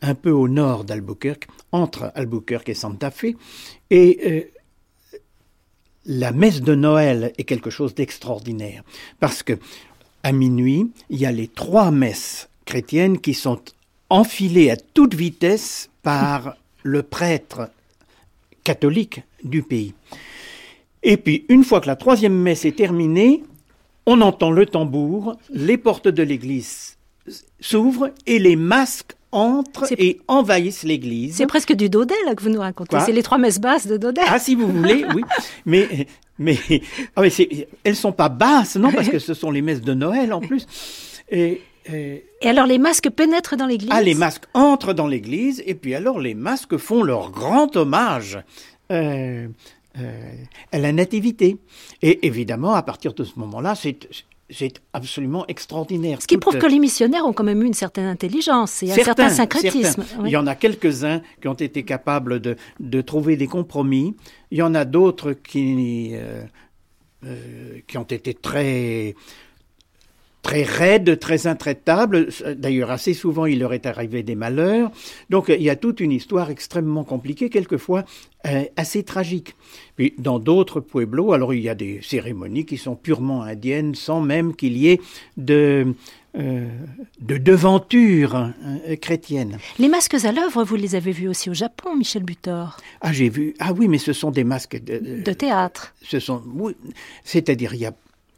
[0.00, 3.34] un peu au nord d'Albuquerque, entre Albuquerque et Santa Fe.
[3.90, 4.48] Et
[6.06, 8.84] la messe de Noël est quelque chose d'extraordinaire
[9.18, 9.58] parce que
[10.22, 13.60] à minuit, il y a les trois messes chrétiennes qui sont
[14.08, 17.70] enfilées à toute vitesse par le prêtre
[18.64, 19.94] catholique du pays.
[21.02, 23.42] Et puis, une fois que la troisième messe est terminée,
[24.06, 26.96] on entend le tambour, les portes de l'église
[27.60, 31.36] s'ouvrent et les masques entrent et envahissent l'église.
[31.36, 32.98] C'est presque du Daudet là que vous nous racontez.
[33.00, 34.22] C'est les trois messes basses de Daudet.
[34.26, 35.22] Ah, si vous voulez, oui.
[35.64, 36.06] Mais
[36.38, 36.58] mais,
[37.14, 37.30] ah, mais
[37.84, 40.66] elles sont pas basses, non, parce que ce sont les messes de Noël en plus.
[41.30, 41.60] Et
[41.94, 43.90] et alors les masques pénètrent dans l'église?
[43.92, 48.38] Ah, les masques entrent dans l'église, et puis alors les masques font leur grand hommage
[48.90, 49.48] euh,
[49.98, 50.32] euh,
[50.72, 51.58] à la nativité.
[52.02, 54.08] Et évidemment, à partir de ce moment-là, c'est
[54.52, 56.20] c'est absolument extraordinaire.
[56.20, 58.96] Ce qui prouve que les missionnaires ont quand même eu une certaine intelligence et un
[58.96, 60.04] certain syncrétisme.
[60.24, 64.16] Il y en a quelques-uns qui ont été capables de, de, trouver des compromis.
[64.50, 69.14] Il y en a d'autres qui, euh, qui ont été très
[70.42, 72.28] très raide, très intraitable.
[72.56, 74.90] D'ailleurs, assez souvent, il leur est arrivé des malheurs.
[75.28, 78.04] Donc, il y a toute une histoire extrêmement compliquée, quelquefois
[78.46, 79.54] euh, assez tragique.
[79.96, 84.20] Puis, dans d'autres pueblos, alors il y a des cérémonies qui sont purement indiennes, sans
[84.20, 85.00] même qu'il y ait
[85.36, 85.94] de
[86.38, 86.68] euh,
[87.20, 89.58] de devanture euh, chrétienne.
[89.80, 93.28] Les masques à l'œuvre, vous les avez vus aussi au Japon, Michel Butor Ah, j'ai
[93.28, 93.54] vu.
[93.58, 95.92] Ah oui, mais ce sont des masques de, de théâtre.
[96.02, 96.40] Ce sont,
[97.24, 97.92] c'est-à-dire il y a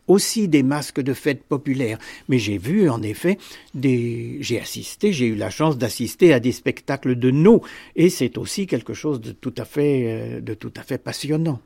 [0.06, 1.98] aussi des masques de fêtes populaires.
[2.28, 3.38] Mais j'ai vu, en effet,
[3.74, 7.62] des, j'ai assisté, j'ai eu la chance d'assister à des spectacles de nos,
[7.96, 11.60] et c'est aussi quelque chose de tout à fait, euh, de tout à fait passionnant.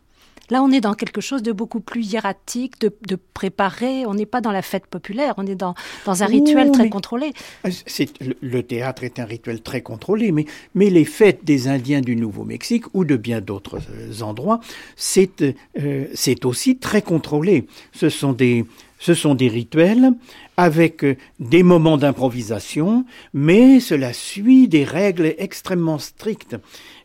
[0.50, 4.06] Là, on est dans quelque chose de beaucoup plus hiératique, de, de préparé.
[4.06, 7.32] On n'est pas dans la fête populaire, on est dans, dans un rituel très contrôlé.
[7.64, 7.70] Euh,
[8.40, 12.84] le théâtre est un rituel très contrôlé, mais, mais les fêtes des Indiens du Nouveau-Mexique
[12.94, 14.60] ou de bien d'autres euh, endroits,
[14.94, 17.66] c'est euh, c'est aussi très contrôlé.
[17.92, 18.64] Ce sont des,
[18.98, 20.12] ce sont des rituels
[20.56, 21.04] avec
[21.38, 23.04] des moments d'improvisation,
[23.34, 26.56] mais cela suit des règles extrêmement strictes.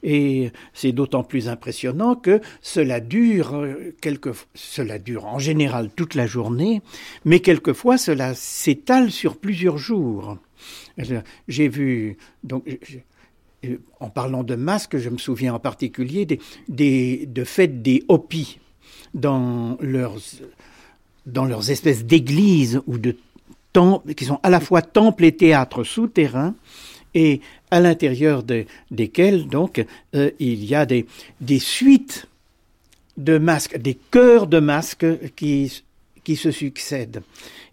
[0.03, 6.15] Et c'est d'autant plus impressionnant que cela dure euh, quelque, cela dure en général toute
[6.15, 6.81] la journée,
[7.25, 10.37] mais quelquefois cela s'étale sur plusieurs jours.
[11.47, 12.63] J'ai vu donc
[13.99, 18.59] en parlant de masques, je me souviens en particulier des, des de fêtes des Hopis
[19.13, 20.17] dans leurs,
[21.25, 23.15] dans leurs espèces d'églises ou de
[23.73, 26.55] temples, qui sont à la fois temples et théâtres souterrains,
[27.13, 31.05] et à l'intérieur de, desquels, donc, euh, il y a des,
[31.41, 32.27] des suites
[33.17, 35.05] de masques, des chœurs de masques
[35.35, 35.83] qui,
[36.23, 37.21] qui se succèdent.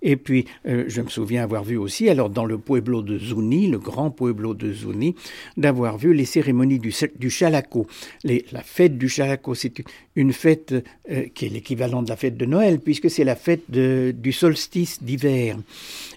[0.03, 3.69] Et puis, euh, je me souviens avoir vu aussi, alors dans le pueblo de Zuni,
[3.69, 5.15] le grand pueblo de Zuni,
[5.57, 7.87] d'avoir vu les cérémonies du, Chalaco.
[8.25, 9.83] La fête du Chalaco, c'est
[10.15, 10.75] une fête
[11.11, 15.03] euh, qui est l'équivalent de la fête de Noël, puisque c'est la fête du solstice
[15.03, 15.57] d'hiver,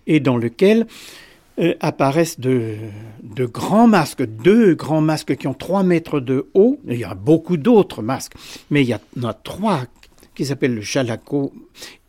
[0.07, 0.85] et dans lequel
[1.59, 2.77] euh, apparaissent de,
[3.37, 6.79] grands masques, deux grands masques qui ont trois mètres de haut.
[6.87, 8.33] Il y a beaucoup d'autres masques,
[8.69, 9.83] mais il y en a trois
[10.35, 11.53] qui s'appellent le Chalaco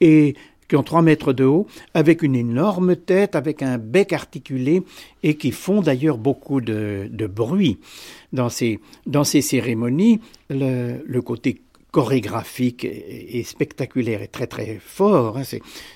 [0.00, 0.34] et
[0.72, 4.82] qui ont 3 mètres de haut, avec une énorme tête, avec un bec articulé,
[5.22, 7.78] et qui font d'ailleurs beaucoup de, bruit.
[8.32, 15.36] Dans ces, dans ces cérémonies, le, côté chorégraphique et, spectaculaire est très très fort.
[15.36, 15.42] Hein.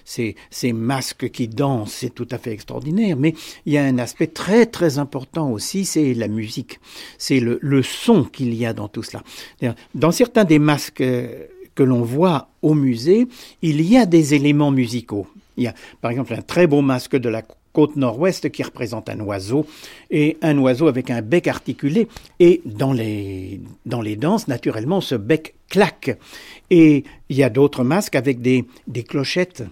[0.04, 3.16] C'est, ces masques qui dansent, c'est tout à fait extraordinaire.
[3.16, 3.32] Mais
[3.64, 6.80] il y a un aspect très très important aussi, c'est la musique.
[7.16, 9.24] C'est le, le son qu'il y a dans tout cela.
[9.94, 11.02] Dans certains des masques
[11.76, 13.28] que l'on voit au musée,
[13.62, 15.28] il y a des éléments musicaux.
[15.56, 19.10] Il y a par exemple un très beau masque de la côte nord-ouest qui représente
[19.10, 19.66] un oiseau
[20.10, 22.08] et un oiseau avec un bec articulé
[22.40, 26.18] et dans les, dans les danses, naturellement, ce bec claque.
[26.70, 29.62] Et il y a d'autres masques avec des, des clochettes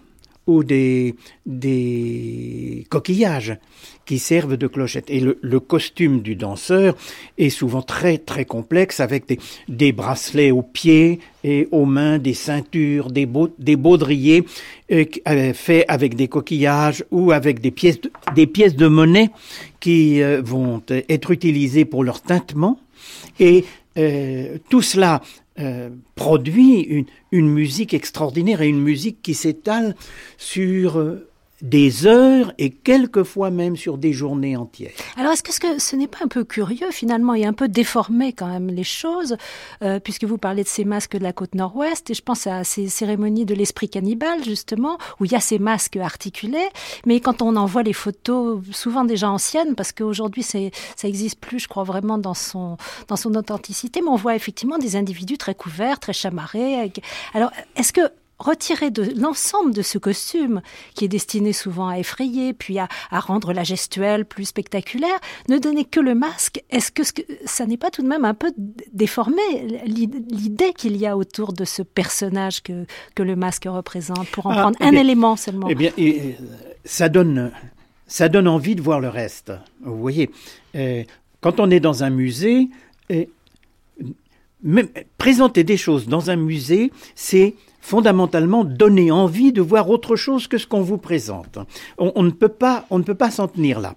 [0.47, 1.15] ou des,
[1.47, 3.57] des coquillages
[4.05, 5.09] qui servent de clochettes.
[5.09, 6.95] Et le, le, costume du danseur
[7.39, 12.35] est souvent très très complexe avec des, des bracelets aux pieds et aux mains, des
[12.35, 13.29] ceintures, des,
[13.59, 14.45] des baudriers
[14.93, 19.31] euh, euh, faits avec des coquillages ou avec des pièces de, des pièces de monnaie
[19.81, 22.79] qui euh, vont être utilisées pour leur tintement.
[23.41, 23.65] Et
[23.97, 25.23] euh, tout cela
[25.61, 29.95] euh, produit une, une, musique extraordinaire et une musique qui s'étale
[30.37, 31.29] sur euh,
[31.65, 34.93] des heures et quelquefois même sur des journées entières.
[35.17, 38.49] Alors est-ce que ce n'est pas un peu curieux finalement et un peu déformé quand
[38.49, 39.37] même les choses,
[39.83, 42.65] euh, puisque vous parlez de ces masques de la côte nord-ouest et je pense à
[42.65, 46.69] ces cérémonies de l'esprit cannibale justement, où il y a ces masques articulés,
[47.07, 50.59] mais quand on en voit les photos, souvent déjà anciennes, parce qu'aujourd'hui ça
[51.03, 52.77] existe plus, je crois vraiment dans son,
[53.09, 56.93] dans son authenticité, mais on voit effectivement des individus très couverts, très chamarrés.
[57.33, 58.03] Alors est-ce que
[58.39, 60.61] retirer de l'ensemble de ce costume
[60.95, 65.19] qui est destiné souvent à effrayer puis à, à, rendre la gestuelle plus spectaculaire,
[65.49, 68.35] ne donner que le masque, est-ce que, que ça n'est pas tout de même un
[68.35, 68.53] peu
[68.93, 69.43] déformé
[69.87, 74.51] l'idée qu'il y a autour de ce personnage que, que le masque représente pour en
[74.51, 75.69] ah, prendre un bien, élément seulement?
[75.71, 76.37] Eh bien, et,
[76.85, 77.53] ça donne
[78.07, 79.53] ça donne envie de voir le reste.
[79.83, 80.31] Vous voyez,
[80.75, 81.05] euh,
[81.41, 82.69] quand on est dans un musée,
[83.11, 83.25] euh,
[84.63, 90.47] même, présenter des choses dans un musée, c'est fondamentalement donner envie de voir autre chose
[90.47, 91.59] que ce qu'on vous présente.
[91.99, 93.95] On, ne peut pas, on ne peut pas s'en tenir là.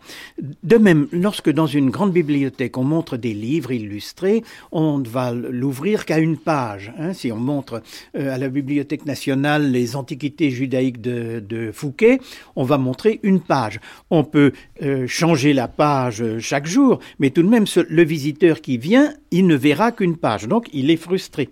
[0.64, 5.32] De même, lorsque dans une grande bibliothèque on montre des livres illustrés, on ne va
[5.32, 6.92] l'ouvrir qu'à une page.
[7.00, 7.14] Hein.
[7.14, 7.82] Si on montre
[8.18, 12.20] euh, à la Bibliothèque nationale les antiquités judaïques de, Fouquet,
[12.58, 13.80] on va montrer une page.
[14.10, 18.78] On peut euh, changer la page chaque jour, mais tout de même, le visiteur qui
[18.78, 20.50] vient, il ne verra qu'une page.
[20.50, 21.50] Donc, il est frustré.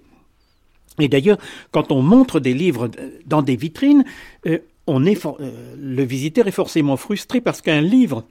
[1.00, 1.38] Et d'ailleurs,
[1.72, 2.90] quand on montre des livres
[3.26, 4.06] dans des vitrines,
[4.46, 8.24] euh, euh, le visiteur est forcément frustré parce qu'un livre,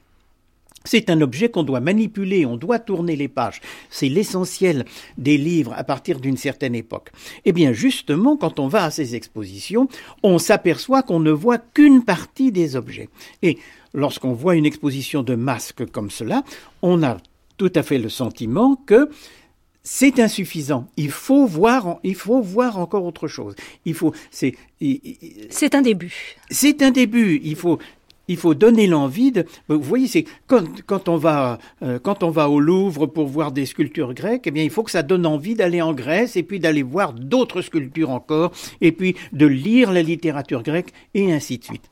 [0.85, 3.61] c'est un objet qu'on doit manipuler, on doit tourner les pages.
[3.91, 4.85] C'est l'essentiel
[5.17, 7.11] des livres à partir d'une certaine époque.
[7.45, 9.89] Eh bien, justement, quand on va à ces expositions,
[10.23, 13.09] on s'aperçoit qu'on ne voit qu'une partie des objets.
[13.43, 13.59] Et
[13.95, 16.45] lorsqu'on voit une exposition de masques comme cela,
[16.83, 17.17] on a
[17.57, 19.09] tout à fait le sentiment que
[19.85, 20.89] c'est insuffisant.
[20.97, 23.55] Il faut voir, il faut voir encore autre chose.
[23.85, 24.55] Il faut, c'est,
[25.51, 26.37] c'est un début.
[26.51, 27.41] C'est un début.
[27.45, 27.79] Il faut,
[28.27, 29.45] il faut donner l'envie de.
[29.69, 33.53] Vous voyez, c'est quand, quand on va euh, quand on va au Louvre pour voir
[33.53, 36.43] des sculptures grecques, eh bien, il faut que ça donne envie d'aller en Grèce et
[36.43, 41.59] puis d'aller voir d'autres sculptures encore et puis de lire la littérature grecque et ainsi
[41.59, 41.91] de suite.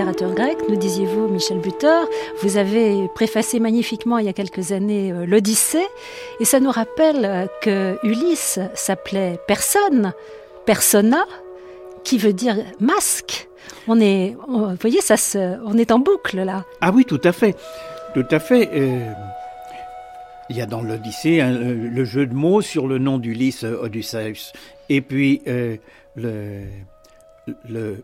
[0.00, 2.08] Littérature grecque, nous disiez-vous, Michel Butor.
[2.42, 5.86] Vous avez préfacé magnifiquement il y a quelques années euh, l'Odyssée,
[6.40, 10.14] et ça nous rappelle que Ulysse s'appelait personne,
[10.64, 11.26] persona,
[12.02, 13.50] qui veut dire masque.
[13.88, 16.64] On est, vous voyez, ça se, on est en boucle là.
[16.80, 17.54] Ah oui, tout à fait,
[18.14, 18.70] tout à fait.
[18.72, 19.12] Euh,
[20.48, 24.54] il y a dans l'Odyssée le jeu de mots sur le nom d'Ulysse, Odysseus,
[24.88, 25.76] et puis euh,
[26.16, 26.62] le,
[27.68, 28.02] le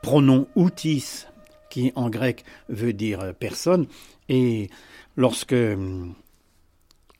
[0.00, 1.26] pronom outis,
[1.74, 3.88] qui en grec veut dire personne,
[4.28, 4.70] et
[5.16, 5.56] lorsque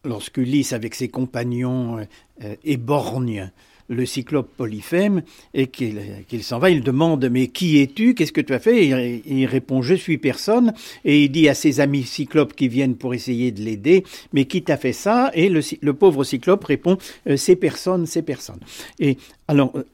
[0.05, 2.07] lorsqu'Ulysse avec ses compagnons
[2.45, 3.51] euh, éborgne
[3.89, 5.23] le cyclope Polyphème
[5.55, 8.15] et qu'il s'en va, il demande mais qui es-tu?
[8.15, 8.87] Qu'est-ce que tu as fait?
[8.87, 10.73] Et il, répond je suis personne.
[11.05, 14.63] Et il dit à ses amis cyclopes qui viennent pour essayer de l'aider mais qui
[14.63, 15.33] t'a fait ça?
[15.35, 16.97] Et le, pauvre cyclope répond
[17.27, 18.61] euh, c'est personne, c'est personne.
[19.01, 19.85] Et alors euh,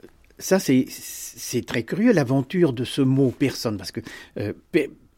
[0.41, 4.01] ça c'est très curieux l'aventure de ce mot personne parce que
[4.39, 4.53] euh,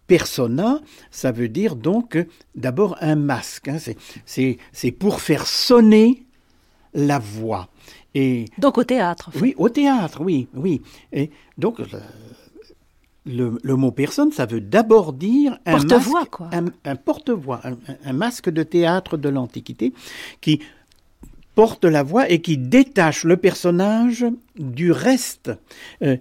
[0.06, 2.18] persona, ça veut dire donc
[2.54, 3.68] d'abord un masque.
[3.68, 3.78] Hein,
[4.26, 6.26] c'est pour faire sonner
[6.92, 7.68] la voix.
[8.14, 9.30] Et donc au théâtre.
[9.40, 10.82] Oui, au théâtre, oui, oui.
[11.12, 11.80] Et donc
[13.24, 16.50] le, le, mot personne, ça veut d'abord dire un porte-voix, quoi.
[16.84, 17.62] Un, porte-voix,
[18.04, 19.94] un, masque de théâtre de l'Antiquité
[20.40, 20.60] qui
[21.54, 24.24] porte la voix et qui détache le personnage
[24.56, 25.50] du reste,
[26.02, 26.16] euh,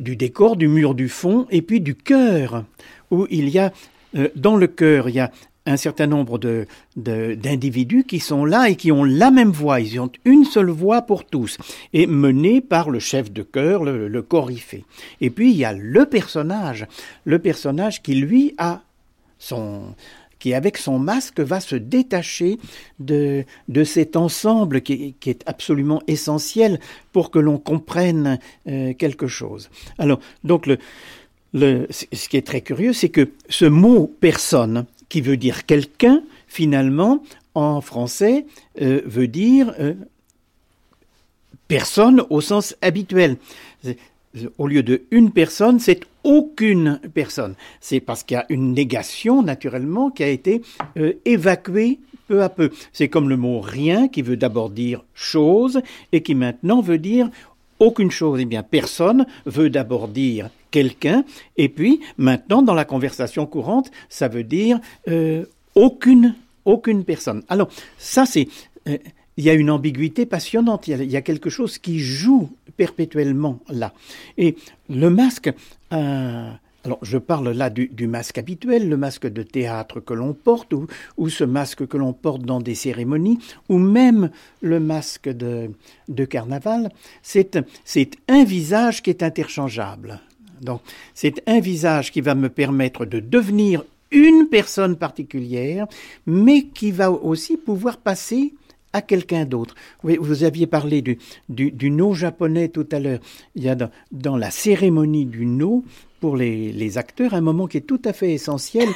[0.00, 2.64] du décor, du mur du fond et puis du cœur,
[3.10, 3.72] où il y a
[4.16, 5.30] euh, dans le cœur, il y a
[5.64, 9.80] un certain nombre de, d'individus qui sont là et qui ont la même voix.
[9.80, 11.56] Ils ont une seule voix pour tous
[11.92, 14.84] et menés par le chef de chœur, le, le coryphée.
[15.20, 16.86] Et puis il y a le personnage,
[17.24, 18.82] le personnage qui lui a
[19.38, 19.94] son
[20.42, 22.58] qui avec son masque va se détacher
[22.98, 26.80] de, de cet ensemble qui, est absolument essentiel
[27.12, 29.70] pour que l'on comprenne euh, quelque chose.
[29.98, 30.78] Alors, donc, le,
[31.52, 36.24] le, ce qui est très curieux, c'est que ce mot personne, qui veut dire quelqu'un,
[36.48, 37.22] finalement,
[37.54, 38.44] en français,
[38.80, 39.94] euh, veut dire euh,
[41.68, 43.36] personne au sens habituel.
[44.58, 47.54] Au lieu de une personne, c'est aucune personne.
[47.80, 50.62] C'est parce qu'il y a une négation, naturellement, qui a été
[50.96, 52.70] euh, évacuée peu à peu.
[52.92, 57.28] C'est comme le mot rien qui veut d'abord dire chose et qui maintenant veut dire
[57.78, 58.40] aucune chose.
[58.40, 61.24] Eh bien, personne veut d'abord dire quelqu'un,
[61.58, 66.34] et puis maintenant, dans la conversation courante, ça veut dire euh, aucune,
[67.06, 67.42] personne.
[67.48, 67.68] Alors,
[67.98, 68.48] ça, c'est.
[68.88, 68.96] Euh,
[69.38, 73.92] il y a une ambiguïté passionnante, il y, a, quelque chose qui joue perpétuellement là.
[74.38, 74.56] Et
[74.88, 75.50] le masque,
[75.92, 76.50] euh,
[76.84, 80.74] alors, je parle là du, masque habituel, le masque de théâtre que l'on porte,
[81.16, 84.30] ou, ce masque que l'on porte dans des cérémonies, ou même
[84.62, 85.70] le masque de,
[86.08, 86.90] de carnaval.
[87.22, 87.56] C'est
[88.28, 90.20] un visage qui est interchangeable.
[90.60, 90.80] Donc,
[91.14, 95.86] c'est un visage qui va me permettre de devenir une personne particulière,
[96.26, 98.54] mais qui va aussi pouvoir passer
[98.92, 99.74] à quelqu'un d'autre.
[100.02, 101.18] Vous, aviez parlé du,
[101.48, 103.20] du, no japonais tout à l'heure.
[103.54, 103.76] Il y a
[104.10, 105.84] dans, la cérémonie du no,
[106.20, 108.88] pour les, acteurs, un moment qui est tout à fait essentiel,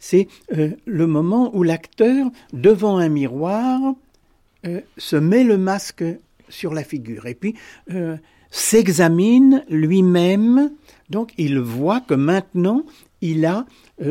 [0.00, 3.80] c'est euh, le moment où l'acteur, devant un miroir,
[4.66, 6.04] euh, se met le masque
[6.48, 7.54] sur la figure et puis
[7.90, 8.16] euh,
[8.50, 10.72] s'examine lui-même.
[11.10, 12.84] Donc il voit que maintenant,
[13.20, 13.66] il a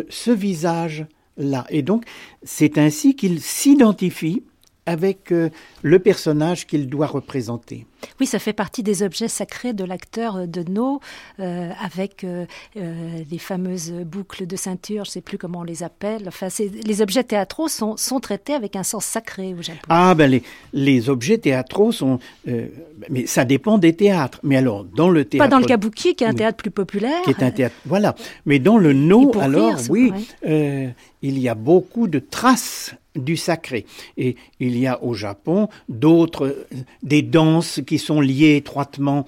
[0.10, 1.66] ce visage-là.
[1.70, 2.06] Et donc
[2.44, 4.44] c'est ainsi qu'il s'identifie
[4.86, 5.50] avec euh,
[5.82, 7.86] le personnage qu'il doit représenter.
[8.20, 11.00] Oui, ça fait partie des objets sacrés de l'acteur de No,
[11.40, 15.84] euh, avec euh, les fameuses boucles de ceinture, je ne sais plus comment on les
[15.84, 16.26] appelle.
[16.28, 19.80] Enfin, les objets théâtraux sont, sont, traités avec un sens sacré au Japon.
[19.88, 22.20] Ah, ben les, les objets théâtraux sont...
[22.46, 24.42] mais ça dépend des théâtres.
[24.44, 25.46] Mais alors, dans le théâtre...
[25.46, 27.22] Pas dans le kabuki, qui est un théâtre plus populaire.
[27.24, 28.16] Qui est un théâtre, voilà.
[28.46, 30.12] Mais dans le No, alors, oui,
[30.44, 33.86] il y a beaucoup de traces du sacré.
[34.18, 36.66] Et il y a au Japon d'autres,
[37.02, 39.26] des danses qui sont liées étroitement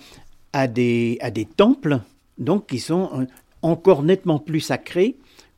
[0.53, 1.99] à des, à des temples,
[2.38, 3.25] donc qui sont euh,
[3.61, 5.15] encore nettement plus sacrés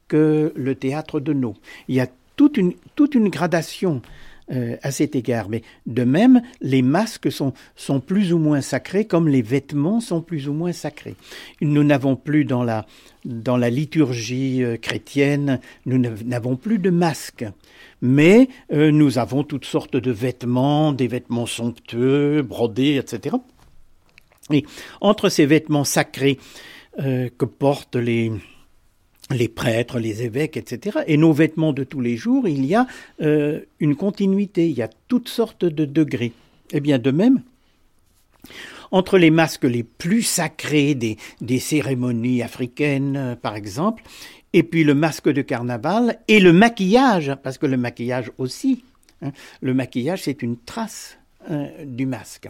[0.07, 1.55] que le théâtre de No.
[1.87, 4.01] Il y a toute une, toute une gradation
[4.49, 5.49] euh, à cet égard.
[5.49, 10.21] Mais de même, les masques sont, sont plus ou moins sacrés, comme les vêtements sont
[10.21, 11.15] plus ou moins sacrés.
[11.59, 12.85] Nous n'avons plus dans la,
[13.25, 17.45] dans la liturgie euh, chrétienne, nous n'avons plus de masques.
[18.01, 23.35] Mais euh, nous avons toutes sortes de vêtements, des vêtements somptueux, brodés, etc.
[24.51, 24.65] Et
[25.01, 26.39] entre ces vêtements sacrés
[26.97, 28.31] que portent les,
[29.49, 30.99] prêtres, les évêques, etc.
[31.05, 32.87] Et nos vêtements de tous les jours, il y a
[33.21, 36.31] euh, une continuité, il y a toutes sortes de degrés.
[36.71, 37.43] Eh bien, de même,
[38.91, 44.03] entre les masques les plus sacrés des, cérémonies africaines, euh, par exemple,
[44.53, 48.83] et puis le masque de carnaval et le maquillage, parce que le maquillage aussi,
[49.21, 49.31] hein,
[49.61, 51.17] le maquillage c'est une trace
[51.49, 52.49] euh, du masque.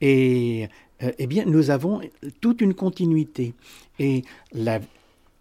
[0.00, 0.68] Et
[1.02, 2.00] euh, eh bien, nous avons
[2.40, 3.54] toute une continuité.
[3.98, 4.22] Et
[4.52, 4.80] la,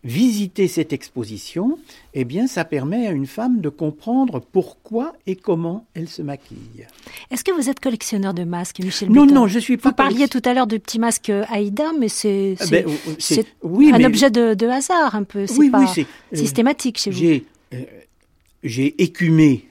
[0.03, 1.77] visiter cette exposition,
[2.13, 6.87] eh bien, ça permet à une femme de comprendre pourquoi et comment elle se maquille.
[7.29, 9.89] Est-ce que vous êtes collectionneur de masques, Michel Non, non, je suis pas.
[9.89, 12.85] Vous parliez tout à l'heure de petits masques Aïda, mais c'est ah ben,
[13.63, 15.45] oui, un objet de, hasard un peu.
[15.57, 17.17] Oui, pas oui, c'est systématique chez vous.
[18.63, 19.65] J'ai euh, écumé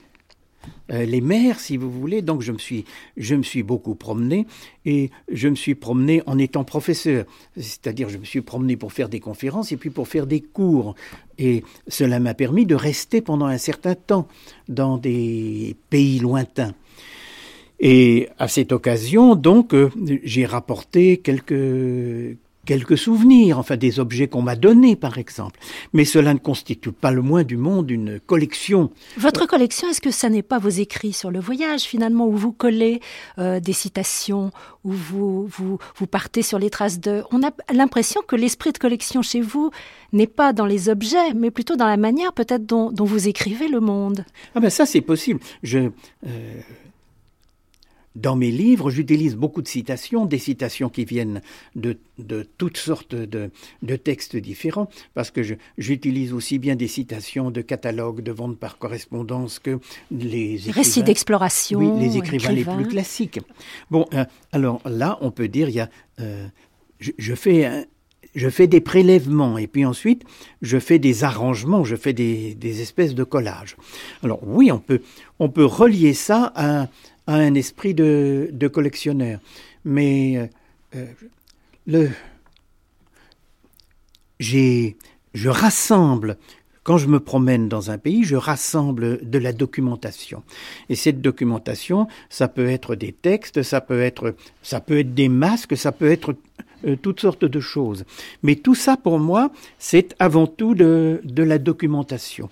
[0.91, 2.23] euh, les mers, si vous voulez.
[2.23, 2.85] Donc je me suis,
[3.17, 4.47] je me suis beaucoup promené
[4.85, 7.25] et je me suis promené en étant professeur,
[7.57, 10.95] c'est-à-dire je me suis promené pour faire des conférences et puis pour faire des cours.
[11.39, 14.29] Et cela m'a permis de rester pendant un certain temps
[14.69, 16.75] dans des pays lointains.
[17.81, 19.91] Et à cette occasion, donc, euh,
[20.23, 22.37] j'ai rapporté quelques
[22.71, 25.59] quelques souvenirs, enfin des objets qu'on m'a donnés par exemple.
[25.93, 28.93] Mais cela ne constitue pas le moins du monde une collection.
[29.17, 32.53] Votre collection, est-ce que ça n'est pas vos écrits sur le voyage finalement, où vous
[32.53, 33.01] collez
[33.39, 34.53] euh, des citations,
[34.85, 37.25] où vous, vous, vous partez sur les traces de...
[37.33, 39.73] On a l'impression que l'esprit de collection chez vous
[40.13, 43.67] n'est pas dans les objets, mais plutôt dans la manière peut-être dont, dont vous écrivez
[43.67, 44.25] le monde.
[44.55, 45.41] Ah ben ça c'est possible.
[45.65, 45.79] Je...
[46.25, 46.61] Euh,
[48.17, 51.43] dans mes livres, j'utilise beaucoup de citations, des citations qui viennent
[51.77, 53.51] de, de toutes sortes de,
[53.83, 55.43] de, textes différents, parce que
[55.79, 59.79] j'utilise aussi bien des citations de catalogues de vente par correspondance que
[60.11, 63.41] les récits d'exploration, oui, les écrivains, les plus classiques.
[63.91, 65.89] Bon, euh, alors là, on peut dire, il y a,
[66.19, 66.49] euh,
[66.99, 67.87] je, je, fais
[68.35, 70.25] je fais des prélèvements et puis ensuite
[70.63, 73.77] je fais des arrangements, je fais des, des espèces de collages.
[74.23, 75.01] Alors oui, on peut,
[75.39, 76.89] on peut relier ça à
[77.31, 79.41] a un esprit de, collectionneur.
[79.85, 80.47] Mais euh,
[80.97, 81.07] euh,
[81.87, 82.11] le,
[84.41, 84.97] j'ai,
[85.33, 86.37] je rassemble
[86.83, 90.43] quand je me promène dans un pays, je rassemble de la documentation.
[90.89, 95.29] Et cette documentation, ça peut être des textes, ça peut être, ça peut être des
[95.29, 96.35] masques, ça peut être
[96.87, 98.05] euh, toutes sortes de choses.
[98.43, 102.49] Mais tout ça, pour moi, c'est avant tout de, de la documentation.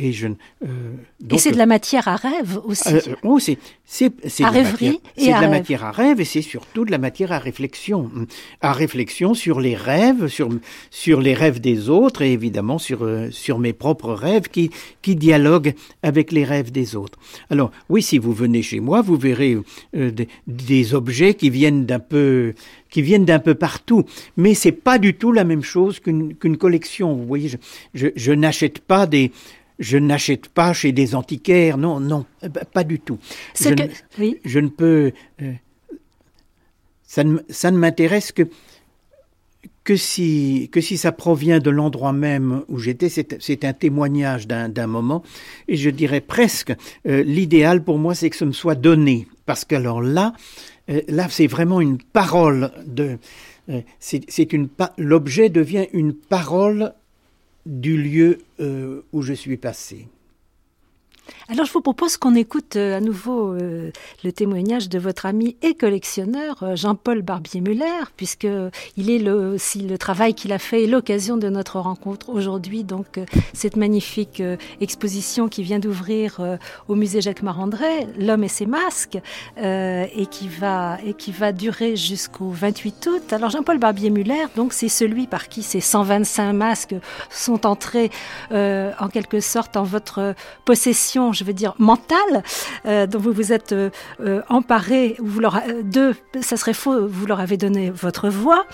[0.00, 0.92] Et, je, euh,
[1.28, 2.94] et c'est de la matière à rêve aussi.
[2.94, 6.98] Euh, oh, c'est c'est c'est de, la matière à rêve et c'est surtout de la
[6.98, 8.08] matière à réflexion,
[8.60, 10.50] à réflexion sur les rêves, sur
[10.90, 14.70] sur les rêves des autres et évidemment sur euh, sur mes propres rêves qui
[15.02, 15.74] qui dialoguent
[16.04, 17.18] avec les rêves des autres.
[17.50, 19.56] Alors oui, si vous venez chez moi, vous verrez
[19.96, 22.54] euh, des, des objets qui viennent d'un peu
[22.88, 24.04] qui viennent d'un peu partout,
[24.36, 27.14] mais c'est pas du tout la même chose qu'une qu'une collection.
[27.14, 27.56] Vous voyez, je,
[27.94, 29.32] je, je n'achète pas des
[29.78, 33.18] je n'achète pas chez des antiquaires, non, non, euh, bah, pas du tout.
[33.58, 34.38] Je, que, ne, oui.
[34.44, 35.12] je, ne peux.
[35.42, 35.52] Euh,
[37.04, 38.42] ça ne, ça ne m'intéresse que,
[39.84, 43.08] que, si, que si ça provient de l'endroit même où j'étais.
[43.08, 45.22] C'est un témoignage d'un moment.
[45.68, 46.74] Et je dirais presque,
[47.06, 49.28] euh, l'idéal pour moi, c'est que ce me soit donné.
[49.46, 50.34] Parce que alors là,
[51.08, 53.18] là, c'est vraiment une parole de.
[54.00, 54.68] c'est une
[54.98, 56.92] l'objet devient une parole
[57.66, 60.08] du lieu euh, où je suis passé.
[61.50, 63.90] Alors je vous propose qu'on écoute euh, à nouveau euh,
[64.22, 68.46] le témoignage de votre ami et collectionneur euh, Jean-Paul Barbier-Muller, puisque
[68.98, 72.84] il est le, aussi le travail qu'il a fait et l'occasion de notre rencontre aujourd'hui.
[72.84, 73.18] Donc
[73.54, 74.42] cette magnifique
[74.82, 79.18] exposition qui vient d'ouvrir au musée Jacques Marandré, L'homme et ses masques,
[79.56, 83.32] et qui va et qui va durer jusqu'au 28 août.
[83.32, 86.96] Alors Jean-Paul Barbier-Muller, donc c'est celui par qui ces 125 masques
[87.30, 88.10] sont entrés
[88.50, 90.34] en quelque sorte en votre
[90.64, 92.42] possession je veux dire, mentale,
[92.86, 97.26] euh, dont vous vous êtes euh, euh, emparé, vous leur, de, ça serait faux, vous
[97.26, 98.66] leur avez donné votre voix.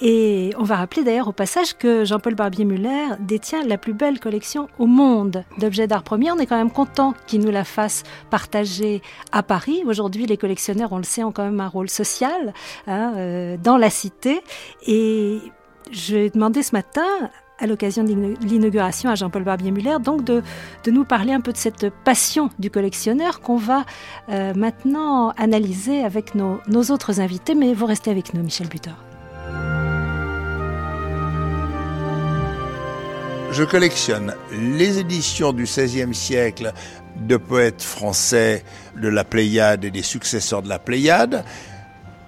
[0.00, 4.68] Et on va rappeler d'ailleurs au passage que Jean-Paul Barbier-Muller détient la plus belle collection
[4.78, 6.30] au monde d'objets d'art premier.
[6.30, 9.02] On est quand même content qu'il nous la fasse partager
[9.32, 9.82] à Paris.
[9.86, 12.52] Aujourd'hui, les collectionneurs, on le sait, ont quand même un rôle social
[12.86, 14.40] hein, dans la cité.
[14.86, 15.38] Et
[15.90, 17.06] je vais demander ce matin
[17.60, 20.42] à l'occasion de l'inauguration à Jean-Paul Barbier-Muller, donc de,
[20.84, 23.84] de, nous parler un peu de cette passion du collectionneur qu'on va
[24.30, 27.54] euh, maintenant analyser avec nos, nos, autres invités.
[27.54, 28.94] Mais vous restez avec nous, Michel Butor.
[33.52, 36.72] Je collectionne les éditions du XVIe siècle
[37.16, 38.64] de poètes français
[38.96, 41.44] de la Pléiade et des successeurs de la Pléiade,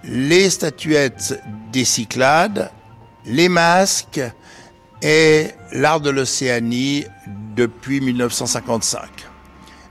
[0.05, 1.41] les statuettes
[1.73, 2.71] des Cyclades,
[3.25, 4.21] les masques,
[5.03, 7.05] et l'art de l'Océanie
[7.57, 9.03] depuis 1955.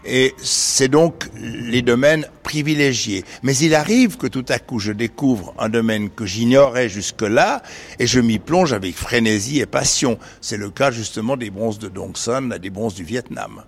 [0.03, 3.24] Et c'est donc les domaines privilégiés.
[3.43, 7.62] Mais il arrive que tout à coup je découvre un domaine que j'ignorais jusque-là
[7.99, 10.18] et je m'y plonge avec frénésie et passion.
[10.41, 13.64] C'est le cas justement des bronzes de Dongson, des bronzes du Vietnam.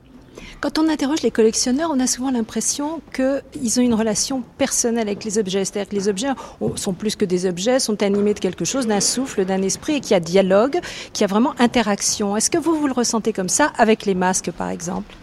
[0.64, 5.26] Quand on interroge les collectionneurs, on a souvent l'impression qu'ils ont une relation personnelle avec
[5.26, 5.66] les objets.
[5.66, 6.30] C'est-à-dire que les objets
[6.78, 10.00] sont plus que des objets, sont animés de quelque chose, d'un souffle, d'un esprit, et
[10.00, 10.80] qu'il y a dialogue,
[11.12, 12.38] qu'il y a vraiment interaction.
[12.38, 15.14] Est-ce que vous, vous le ressentez comme ça avec les masques, par exemple?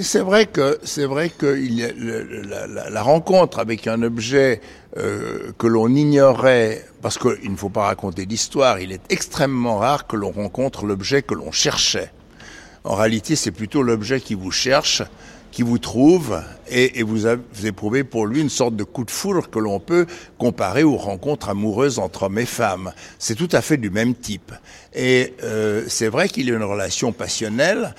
[0.00, 1.54] C'est vrai que c'est vrai que
[2.90, 4.62] la, rencontre avec un objet
[4.96, 10.06] euh, que l'on ignorait, parce qu'il ne faut pas raconter d'histoire, il est extrêmement rare
[10.06, 12.10] que l'on rencontre l'objet que l'on cherchait.
[12.86, 15.02] En réalité, c'est plutôt l'objet qui vous cherche,
[15.50, 19.50] qui vous trouve, et, vous, vous, éprouvez pour lui une sorte de coup de foudre
[19.50, 20.06] que l'on peut
[20.38, 22.92] comparer aux rencontres amoureuses entre hommes et femmes.
[23.18, 24.52] C'est tout à fait du même type.
[24.94, 27.92] Et euh, c'est vrai qu'il y a une relation passionnelle,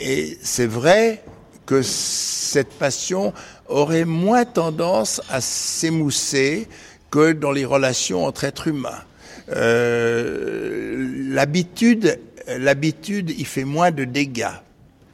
[0.00, 1.22] et c'est vrai
[1.64, 3.32] que cette passion
[3.68, 6.66] aurait moins tendance à s'émousser
[7.12, 9.04] que dans les relations entre êtres humains.
[9.50, 12.18] Euh, L'habitude
[12.48, 14.46] l'habitude, il fait moins de dégâts,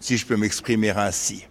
[0.01, 1.45] si je peux m'exprimer ainsi.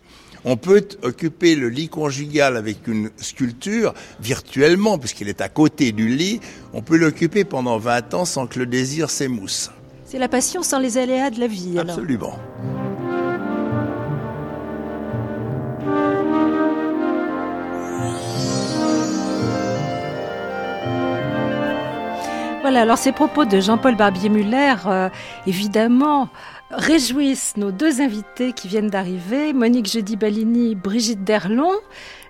[0.46, 6.08] On peut occuper le lit conjugal avec une sculpture virtuellement, puisqu'il est à côté du
[6.08, 6.40] lit.
[6.74, 9.70] On peut l'occuper pendant 20 ans sans que le désir s'émousse.
[10.06, 11.78] C'est la passion sans les aléas de la vie.
[11.78, 12.40] Absolument.
[22.70, 25.10] Voilà, alors ces propos de Jean-Paul Barbier-Muller, euh,
[25.48, 26.30] évidemment,
[26.70, 31.72] réjouissent nos deux invités qui viennent d'arriver, Monique Jeudi-Balini, Brigitte Derlon,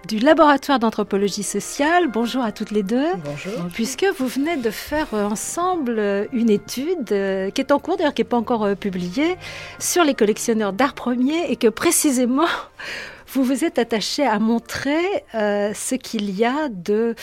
[0.07, 2.07] du laboratoire d'anthropologie sociale.
[2.07, 3.07] Bonjour à toutes les deux.
[3.25, 3.67] Bonjour.
[3.73, 7.07] Puisque vous venez de faire euh, ensemble euh, une étude
[7.53, 9.35] qui est en cours, d'ailleurs qui n'est pas encore publiée,
[9.77, 12.47] sur les collectionneurs d'art premier et que précisément
[13.33, 17.13] vous vous êtes attaché à montrer ce qu'il y a de,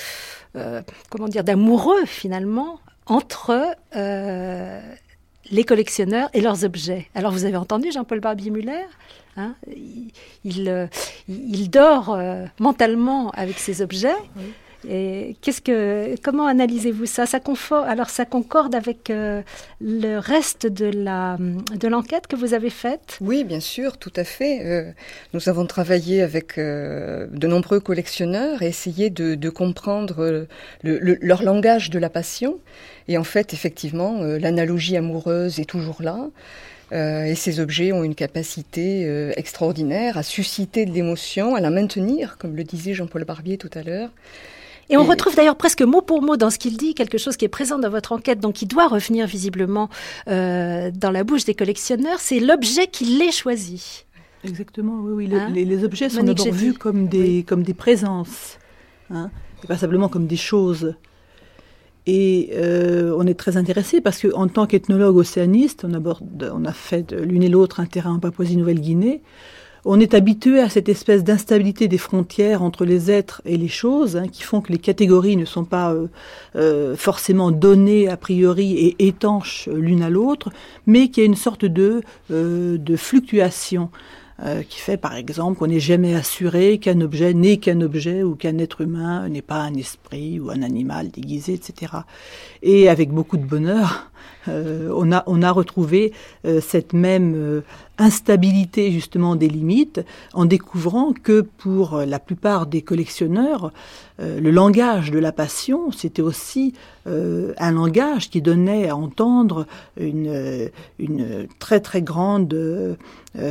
[1.09, 4.81] comment dire, d'amoureux finalement entre euh,
[5.51, 7.09] les collectionneurs et leurs objets.
[7.15, 8.85] Alors vous avez entendu Jean-Paul Barbier-Muller
[9.37, 9.55] hein,
[10.45, 10.87] il, euh,
[11.29, 14.17] il, dort euh, mentalement avec ses objets.
[14.89, 15.37] Et
[16.22, 17.24] comment analysez-vous ça?
[17.87, 19.43] Alors ça concorde avec euh,
[19.80, 23.18] le reste de l'enquête que vous avez faite?
[23.20, 24.61] Oui, bien sûr, tout à fait.
[24.64, 24.93] Euh,
[25.32, 30.47] nous avons travaillé avec euh, de nombreux collectionneurs et essayé de, comprendre
[30.82, 32.59] leur langage de la passion.
[33.09, 36.28] Et en fait, effectivement, l'analogie amoureuse est toujours là.
[36.93, 39.07] et ces objets ont une capacité
[39.37, 43.82] extraordinaire à susciter de l'émotion, à la maintenir, comme le disait Jean-Paul Barbier tout à
[43.82, 44.11] l'heure.
[44.89, 47.45] Et on retrouve d'ailleurs presque mot pour mot dans ce qu'il dit quelque chose qui
[47.45, 49.89] est présent dans votre enquête, donc qui doit revenir visiblement
[50.28, 54.05] euh, dans la bouche des collectionneurs, c'est l'objet qui les choisi.
[54.45, 55.34] Exactement, oui, oui.
[55.34, 58.59] Hein les, objets sont d'abord vus comme des, comme des présences,
[59.11, 59.30] hein,
[59.64, 60.95] et pas simplement comme des choses.
[62.07, 66.72] Et euh, on est très intéressé parce qu'en tant qu'ethnologue océaniste, on, aborde, on a
[66.72, 69.22] fait l'une et l'autre un terrain en Papouasie-Nouvelle-Guinée
[69.89, 74.16] on est habitué à cette espèce d'instabilité des frontières entre les êtres et les choses,
[74.16, 76.09] hein, qui font que les catégories ne sont pas euh,
[76.57, 80.51] euh, forcément données a priori et étanches l'une à l'autre,
[80.87, 83.89] mais qu'il y a une sorte de, euh, de fluctuation.
[84.68, 88.59] qui fait par exemple qu'on n'est jamais assuré qu'un objet n'est qu'un objet ou qu'un
[88.59, 91.72] être humain n'est pas un esprit ou un animal déguisé, etc.
[92.62, 94.11] Et avec beaucoup de bonheur,
[94.49, 96.12] euh, on, a, on a retrouvé
[96.45, 97.61] euh, cette même euh,
[97.99, 100.01] instabilité justement des limites
[100.35, 103.72] en découvrant que pour la plupart des collectionneurs,
[104.18, 106.74] le langage de la passion, c'était aussi
[107.07, 109.66] un langage qui donnait à entendre
[109.99, 112.97] une, une très très grande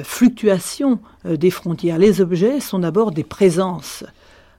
[0.03, 1.97] fluctuation des frontières.
[1.97, 4.03] Les objets sont d'abord des présences.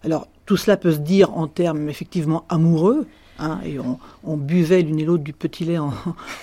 [0.03, 3.07] Alors tout cela peut se dire en termes effectivement amoureux,
[3.39, 3.77] Hein, et
[4.25, 5.93] on, buvait l'une et l'autre du petit lait en,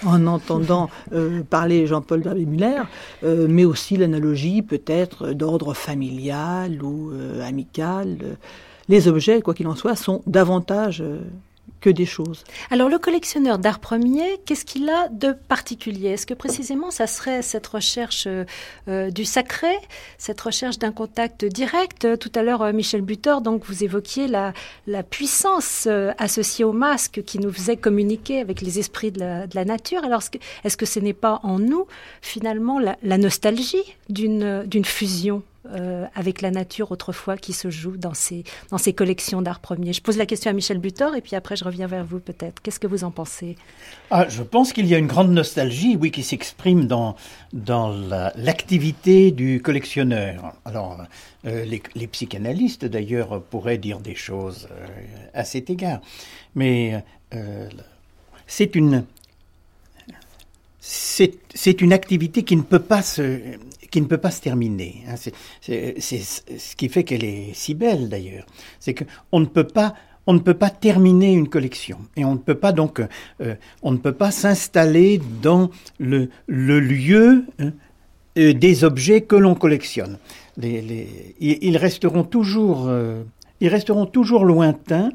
[0.28, 2.82] entendant euh, parler Jean-Paul Darby-Muller,
[3.24, 8.38] euh, mais aussi l'analogie peut-être d'ordre familial ou euh, amical.
[8.90, 11.04] Les objets, quoi qu'il en soit, sont davantage
[12.72, 16.10] Alors le collectionneur d'art premier, qu'est-ce qu'il a de particulier?
[16.10, 18.28] Est-ce que précisément ça serait cette recherche
[18.88, 19.74] euh, du sacré,
[20.18, 22.18] cette recherche d'un contact direct?
[22.20, 24.54] Tout à l'heure, euh, Michel Butor, donc vous évoquiez la,
[24.88, 29.66] la puissance euh, associée au masque qui nous faisait communiquer avec les esprits de la,
[29.66, 30.04] nature.
[30.04, 30.22] Alors
[30.64, 31.88] est-ce que ce n'est pas en nous
[32.22, 35.44] finalement la, la nostalgie d'une fusion?
[35.72, 39.94] Euh, avec la nature autrefois qui se joue dans ces, dans ces collections d'art premier
[39.94, 42.62] Je pose la question à Michel Butor et puis après je reviens vers vous peut-être.
[42.62, 43.56] Qu'est-ce que vous en pensez?
[44.12, 47.16] Ah, Je pense qu'il y a une grande nostalgie, oui, qui s'exprime dans,
[47.54, 47.96] dans
[48.36, 50.54] l'activité du collectionneur.
[50.66, 51.02] Alors,
[51.46, 54.86] euh, les, psychanalystes d'ailleurs pourraient dire des choses euh,
[55.34, 56.02] à cet égard.
[56.56, 57.04] Mais
[58.46, 59.06] c'est une
[60.82, 63.40] c'est une activité qui ne peut pas se,
[63.94, 65.04] qui ne peut pas se terminer.
[65.08, 65.14] Hein.
[65.62, 68.48] C'est ce qui fait qu'elle est si belle d'ailleurs.
[68.80, 69.94] C'est qu'on ne peut pas
[70.26, 73.92] on ne peut pas terminer une collection et on ne peut pas donc euh, on
[73.92, 75.70] ne peut pas s'installer dans
[76.00, 77.74] le, lieu hein,
[78.40, 80.18] euh, des objets que l'on collectionne.
[80.58, 83.22] Ils resteront toujours euh,
[83.60, 85.12] ils resteront toujours lointains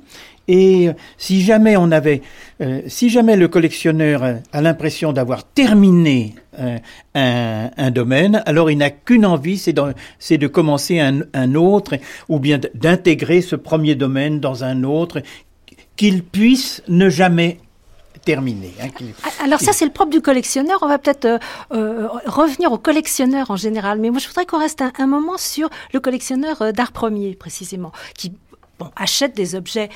[0.48, 0.88] et
[1.18, 2.22] si jamais on avait,
[2.62, 6.78] euh, si jamais le collectionneur a l'impression d'avoir terminé euh,
[7.14, 11.96] un, domaine, alors il n'a qu'une envie, c'est de, commencer un, autre,
[12.30, 15.20] ou bien d'intégrer ce premier domaine dans un autre,
[15.96, 17.58] qu'il puisse ne jamais
[18.24, 18.72] terminer.
[18.82, 18.88] Hein,
[19.24, 20.78] ah, alors ça, c'est le propre du collectionneur.
[20.82, 21.38] On va peut-être
[21.72, 23.98] euh, revenir au collectionneur en général.
[23.98, 27.92] Mais moi, je voudrais qu'on reste un, un, moment sur le collectionneur d'art premier, précisément,
[28.14, 28.32] qui
[28.78, 29.88] bon, achète des objets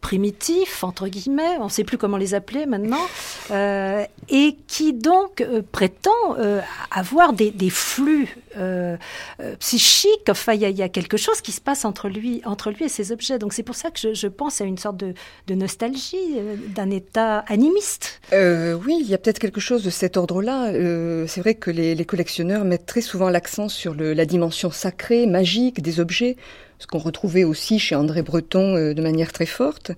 [0.00, 3.06] primitifs, entre guillemets, on ne sait plus comment les appeler maintenant,
[3.50, 8.36] euh, et qui donc euh, prétend euh, avoir des, flux
[9.60, 10.28] psychiques.
[10.28, 13.12] Enfin, il y, a quelque chose qui se passe entre lui, entre lui et ses
[13.12, 13.38] objets.
[13.38, 15.14] Donc c'est pour ça que je, pense à une sorte de,
[15.54, 16.36] nostalgie,
[16.74, 18.20] d'un état animiste.
[18.32, 20.72] oui, il y a peut-être quelque chose de cet ordre-là.
[21.26, 26.00] c'est vrai que les, collectionneurs mettent très souvent l'accent sur la dimension sacrée, magique des
[26.00, 26.36] objets
[26.80, 29.92] ce qu'on retrouvait aussi chez André Breton euh, de manière très forte.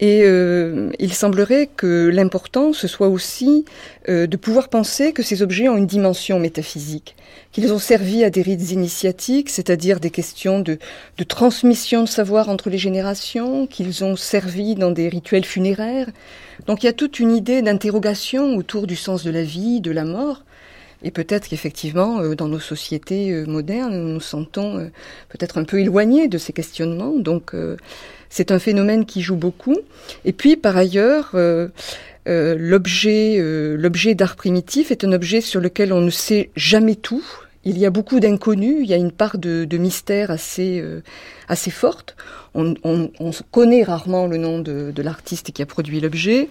[0.00, 3.64] Et euh, il semblerait que l'important, ce soit aussi
[4.08, 7.16] euh, de pouvoir penser que ces objets ont une dimension métaphysique,
[7.50, 10.78] qu'ils ont servi à des rites initiatiques, c'est-à-dire des questions de,
[11.18, 16.08] de, transmission de savoir entre les générations, qu'ils ont servi dans des rituels funéraires.
[16.66, 19.90] Donc il y a toute une idée d'interrogation autour du sens de la vie, de
[19.90, 20.44] la mort,
[21.02, 24.90] et peut-être qu'effectivement, euh, dans nos sociétés euh, modernes, nous nous sentons euh,
[25.28, 27.16] peut-être un peu éloignés de ces questionnements.
[27.18, 27.52] Donc,
[28.28, 29.76] c'est un phénomène qui joue beaucoup.
[30.24, 31.34] Et puis, par ailleurs,
[32.26, 33.38] l'objet,
[33.76, 37.24] l'objet d'art primitif est un objet sur lequel on ne sait jamais tout.
[37.64, 40.82] Il y a beaucoup d'inconnus, il y a une part de, mystère assez,
[41.48, 42.16] assez forte.
[42.54, 42.74] On,
[43.50, 46.48] connaît rarement le nom de, de l'artiste qui a produit l'objet.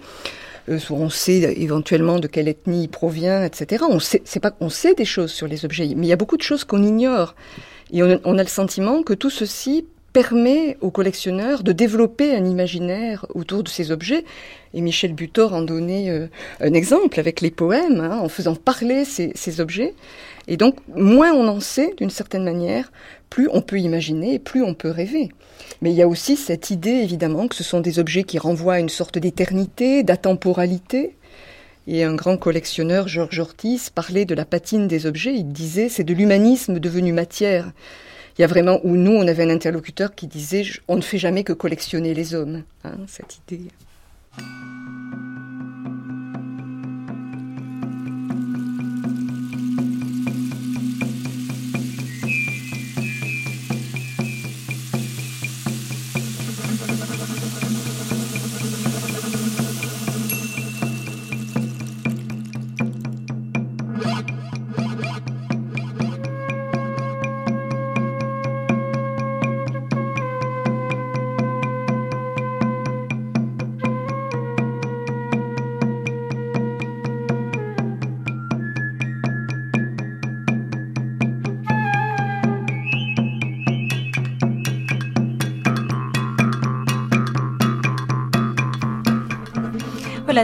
[0.68, 3.84] Euh, on sait éventuellement de quelle ethnie il provient, etc.
[3.88, 6.16] On sait, c'est pas, on sait des choses sur les objets, mais il y a
[6.16, 7.34] beaucoup de choses qu'on ignore.
[7.92, 13.24] Et on, a le sentiment que tout ceci permet aux collectionneurs de développer un imaginaire
[13.34, 14.24] autour de ces objets.
[14.74, 16.26] Et Michel Butor en donnait euh,
[16.60, 19.94] un exemple avec les poèmes, hein, en faisant parler ces, ces, objets.
[20.48, 22.92] Et donc, moins on en sait, d'une certaine manière,
[23.30, 25.28] plus on peut imaginer plus on peut rêver.
[25.82, 28.74] Mais il y a aussi cette idée, évidemment, que ce sont des objets qui renvoient
[28.74, 31.16] à une sorte d'éternité, d'atemporalité.
[31.86, 35.34] Et un grand collectionneur, Georges Ortiz, parlait de la patine des objets.
[35.34, 37.72] Il disait c'est de l'humanisme devenu matière.
[38.36, 41.18] Il y a vraiment, où nous, on avait un interlocuteur qui disait on ne fait
[41.18, 42.62] jamais que collectionner les hommes.
[42.84, 43.68] Hein, cette idée.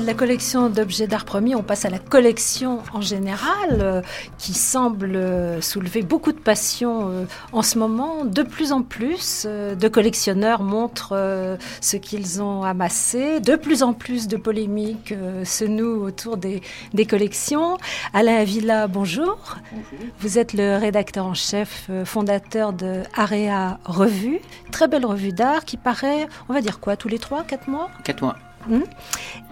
[0.01, 4.03] De la collection d'objets d'art premier, on passe à la collection en général, euh,
[4.39, 8.25] qui semble euh, soulever beaucoup de passion euh, en ce moment.
[8.25, 13.41] De plus en plus de collectionneurs montrent ce qu'ils ont amassé.
[13.41, 15.15] De plus en plus de polémiques
[15.45, 17.79] se nouent autour des, des collections.
[18.13, 19.59] Alain Avila, bonjour.
[19.73, 20.07] bonjour.
[20.21, 24.41] Vous êtes le rédacteur en chef, fondateur de Area Revue.
[24.73, 27.91] Très belle revue d'art qui paraît, on va dire quoi, tous les trois, quatre mois?
[28.05, 28.37] Quatre mois.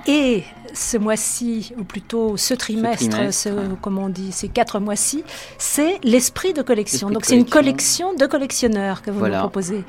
[0.06, 0.42] Et
[0.74, 3.50] ce mois-ci, ou plutôt ce trimestre, ce
[3.80, 5.22] comme on dit, ces quatre mois-ci,
[5.58, 7.10] c'est l'esprit de collection.
[7.10, 9.84] Donc c'est une collection de collectionneurs que vous nous proposez.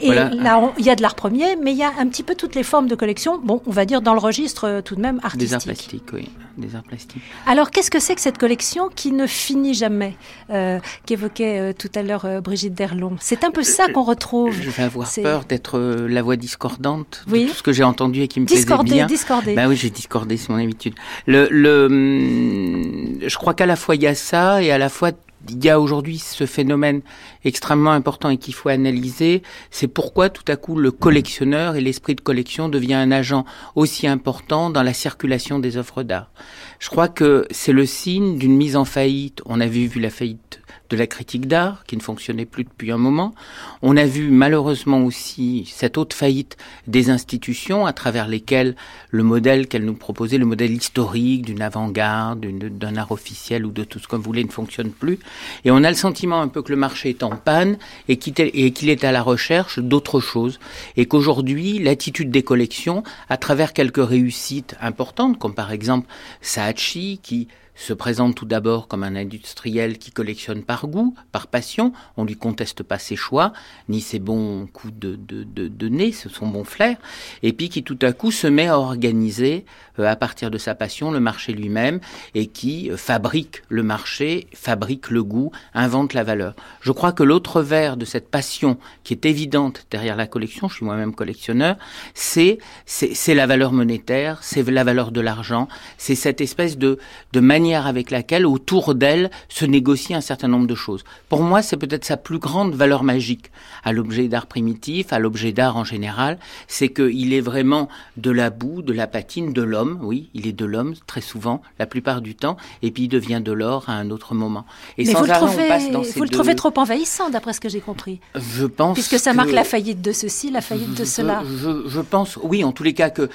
[0.00, 0.30] Et là,
[0.78, 2.62] il y a de l'art premier, mais il y a un petit peu toutes les
[2.62, 3.38] formes de collection.
[3.42, 5.48] Bon, on va dire dans le registre euh, tout de même artistique.
[5.48, 7.22] Des arts plastiques, oui, des arts plastiques.
[7.46, 10.16] Alors qu'est-ce que c'est que cette collection qui ne finit jamais,
[10.50, 13.16] euh, qu'évoquait euh, tout à l'heure Brigitte Derlon?
[13.20, 14.54] C'est un peu ça qu'on retrouve.
[14.54, 18.28] Je vais avoir peur d'être la voix discordante de tout ce que j'ai entendu et
[18.28, 19.06] qui me discorder, bien.
[19.06, 20.94] Discorder, Ben oui, j'ai discordé, c'est mon habitude.
[21.26, 24.88] Le, le, hum, je crois qu'à la fois il y a ça et à la
[24.88, 25.12] fois
[25.48, 27.00] il y a aujourd'hui ce phénomène
[27.44, 32.14] extrêmement important et qu'il faut analyser, c'est pourquoi tout à coup le collectionneur et l'esprit
[32.14, 33.44] de collection devient un agent
[33.74, 36.30] aussi important dans la circulation des œuvres d'art.
[36.78, 39.40] Je crois que c'est le signe d'une mise en faillite.
[39.46, 40.60] On avait vu la faillite
[40.90, 43.34] de la critique d'art, qui ne fonctionnait plus depuis un moment.
[43.80, 46.56] On a vu malheureusement aussi cette haute faillite
[46.88, 48.74] des institutions à travers lesquelles
[49.10, 53.84] le modèle qu'elle nous proposait, le modèle historique d'une avant-garde, d'un art officiel ou de
[53.84, 55.18] tout ce qu'on voulait ne fonctionne plus.
[55.64, 57.78] Et on a le sentiment un peu que le marché est en panne
[58.08, 60.58] et qu'il est à la recherche d'autre chose.
[60.96, 66.08] Et qu'aujourd'hui, l'attitude des collections, à travers quelques réussites importantes, comme par exemple
[66.40, 67.48] Saatchi, qui
[67.80, 71.92] se présente tout d'abord comme un industriel qui collectionne par goût, par passion.
[72.18, 73.54] On lui conteste pas ses choix,
[73.88, 76.98] ni ses bons coups de, de, de, de nez, son bon flair.
[77.42, 79.64] Et puis qui tout à coup se met à organiser,
[79.98, 82.00] euh, à partir de sa passion, le marché lui-même,
[82.34, 86.54] et qui euh, fabrique le marché, fabrique le goût, invente la valeur.
[86.82, 90.76] Je crois que l'autre vers de cette passion qui est évidente derrière la collection, je
[90.76, 91.76] suis moi-même collectionneur,
[92.12, 95.66] c'est, c'est, la valeur monétaire, c'est la valeur de l'argent,
[95.96, 96.98] c'est cette espèce de,
[97.32, 101.04] de manière avec laquelle, autour d'elle, se négocie un certain nombre de choses.
[101.28, 103.50] Pour moi, c'est peut-être sa plus grande valeur magique
[103.84, 108.50] à l'objet d'art primitif, à l'objet d'art en général, c'est qu'il est vraiment de la
[108.50, 112.20] boue, de la patine, de l'homme, oui, il est de l'homme très souvent, la plupart
[112.20, 114.66] du temps, et puis il devient de l'or à un autre moment.
[114.98, 115.68] Et Mais vous, le trouvez,
[116.16, 119.52] vous le trouvez trop envahissant, d'après ce que j'ai compris Je pense Puisque ça marque
[119.52, 121.42] la faillite de ceci, la faillite de cela.
[121.44, 123.28] Je, je, pense, oui, en tous les cas, que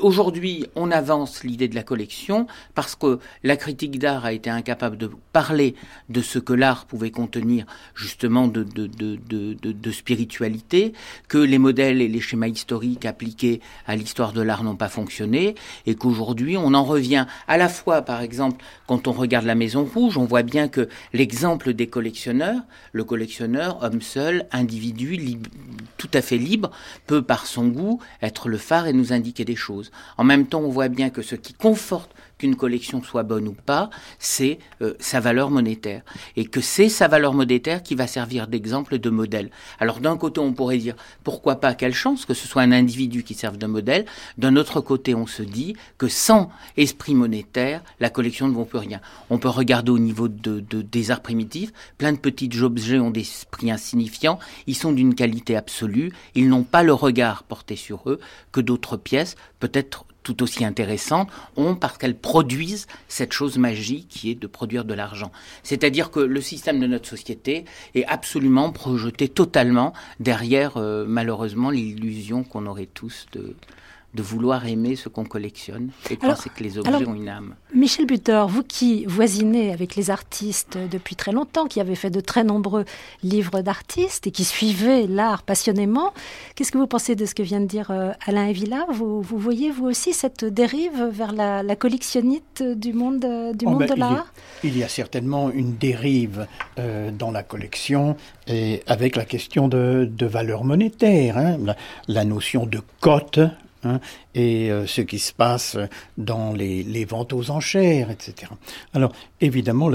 [0.00, 4.96] aujourd'hui, on avance l'idée de la collection, parce que la critique d'art a été incapable
[4.96, 5.76] de parler
[6.08, 10.94] de ce que l'art pouvait contenir justement de, spiritualité,
[11.28, 15.54] que les modèles et les schémas historiques appliqués à l'histoire de l'art n'ont pas fonctionné,
[15.86, 19.84] et qu'aujourd'hui on en revient à la fois, par exemple, quand on regarde la Maison
[19.84, 25.38] Rouge, on voit bien que l'exemple des collectionneurs, le collectionneur, homme seul, individu,
[25.98, 26.72] tout à fait libre,
[27.06, 29.92] peut par son goût être le phare et nous indiquer des choses.
[30.18, 32.10] En même temps, on voit bien que ce qui conforte
[32.42, 33.88] qu'une collection soit bonne ou pas,
[34.18, 36.02] c'est euh, sa valeur monétaire.
[36.36, 39.50] Et que c'est sa valeur monétaire qui va servir d'exemple, de modèle.
[39.78, 43.22] Alors d'un côté, on pourrait dire, pourquoi pas, quelle chance que ce soit un individu
[43.22, 44.06] qui serve de modèle.
[44.38, 48.78] D'un autre côté, on se dit que sans esprit monétaire, la collection ne vaut plus
[48.78, 49.00] rien.
[49.30, 53.20] On peut regarder au niveau de, des arts primitifs, plein de petits objets ont des
[53.20, 58.18] esprits insignifiants, ils sont d'une qualité absolue, ils n'ont pas le regard porté sur eux
[58.50, 64.30] que d'autres pièces, peut-être tout aussi intéressantes ont parce qu'elles produisent cette chose magique qui
[64.30, 65.32] est de produire de l'argent.
[65.62, 67.64] C'est-à-dire que le système de notre société
[67.94, 73.54] est absolument projeté totalement derrière, euh, malheureusement, l'illusion qu'on aurait tous de,
[74.14, 77.54] de vouloir aimer ce qu'on collectionne et penser que les objets ont une âme.
[77.74, 82.20] Michel Butor, vous qui voisinez avec les artistes depuis très longtemps, qui avez fait de
[82.20, 82.84] très nombreux
[83.22, 86.12] livres d'artistes et qui suivez l'art passionnément,
[86.54, 89.38] qu'est-ce que vous pensez de ce que vient de dire euh, Alain Evilla vous, vous,
[89.38, 93.94] voyez vous aussi cette dérive vers la, collectionnite du monde, euh, du oh, monde ben,
[93.94, 94.32] de l'art?
[94.62, 96.46] il, y a certainement une dérive
[96.78, 101.76] euh, dans la collection et avec la question de, de valeur monétaire, hein, la,
[102.08, 103.40] la, notion de cote
[103.84, 103.98] Hein,
[104.34, 105.76] et euh, ce qui se passe
[106.16, 108.52] dans les, ventes aux enchères, etc.
[108.94, 109.90] Alors, évidemment,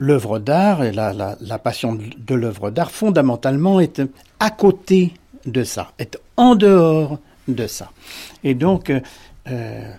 [0.00, 4.02] l'œuvre d'art et la, passion de l'œuvre d'art, fondamentalement, est
[4.40, 5.14] à côté
[5.46, 7.92] de ça, est en dehors de ça.
[8.42, 8.92] Et donc,
[9.46, 9.92] euh,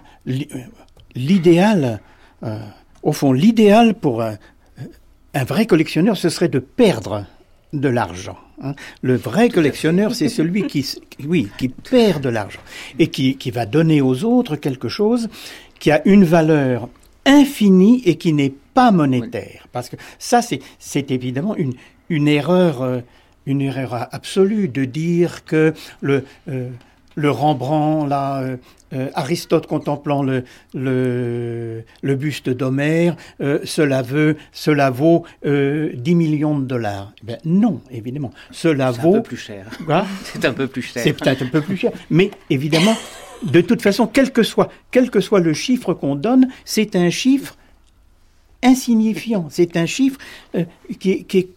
[1.15, 2.01] l'idéal,
[2.43, 2.59] euh,
[3.01, 7.25] au fond, l'idéal pour un vrai collectionneur, ce serait de perdre
[7.71, 8.37] de l'argent.
[8.61, 8.73] Hein.
[9.01, 10.85] Le vrai collectionneur, c'est celui qui,
[11.25, 12.61] oui, qui perd de l'argent
[12.99, 15.29] et qui, qui va donner aux autres quelque chose
[15.79, 16.89] qui a une valeur
[17.25, 19.67] infinie et qui n'est pas monétaire.
[19.71, 21.73] Parce que ça, c'est évidemment une,
[22.09, 22.99] une erreur, euh,
[23.45, 26.69] une erreur absolue de dire que le, euh,
[27.15, 28.57] le Rembrandt, là, euh,
[28.95, 30.43] euh, Aristote contemplant le,
[30.73, 37.13] le, le buste d'Homère, euh, cela, veut, cela vaut 10 millions de dollars.
[37.21, 38.31] Eh ben, non, évidemment.
[38.51, 39.11] Cela vaut.
[39.11, 39.65] C'est un peu plus cher.
[40.23, 41.03] C'est un peu plus cher.
[41.03, 41.91] C'est peut-être un peu plus cher.
[42.09, 42.95] Mais évidemment,
[43.43, 47.09] de toute façon, quel que soit, quel que soit le chiffre qu'on donne, c'est un
[47.09, 47.57] chiffre
[48.63, 49.47] insignifiant.
[49.49, 50.19] C'est un chiffre
[50.99, 51.49] qui, qui est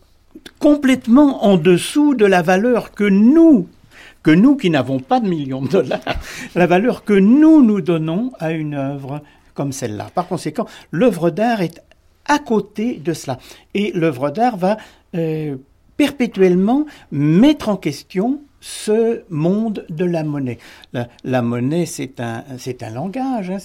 [0.58, 3.68] complètement en dessous de la valeur que nous,
[4.22, 6.00] que nous qui n'avons pas de millions de dollars,
[6.54, 9.22] la valeur que nous nous donnons à une œuvre
[9.54, 10.10] comme celle-là.
[10.14, 11.82] Par conséquent, l'œuvre d'art est
[12.26, 13.38] à côté de cela.
[13.74, 14.76] Et l'œuvre d'art va
[15.16, 15.56] euh,
[15.96, 20.58] perpétuellement mettre en question ce monde de la monnaie.
[21.24, 23.58] La, monnaie, c'est un, c'est un langage, hein,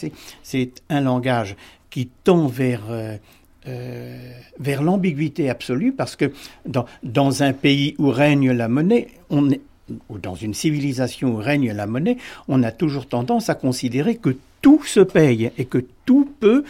[0.43, 1.55] c'est, un langage
[1.89, 2.81] qui tend vers...
[2.89, 3.17] Euh,
[3.65, 4.17] euh,
[4.59, 6.33] vers l'ambiguïté absolue, parce que
[6.65, 9.61] dans, dans, un pays où règne la monnaie, on est,
[10.09, 12.17] ou dans une civilisation où règne la monnaie,
[12.47, 16.63] on a toujours tendance à considérer que tout se paye et que tout peut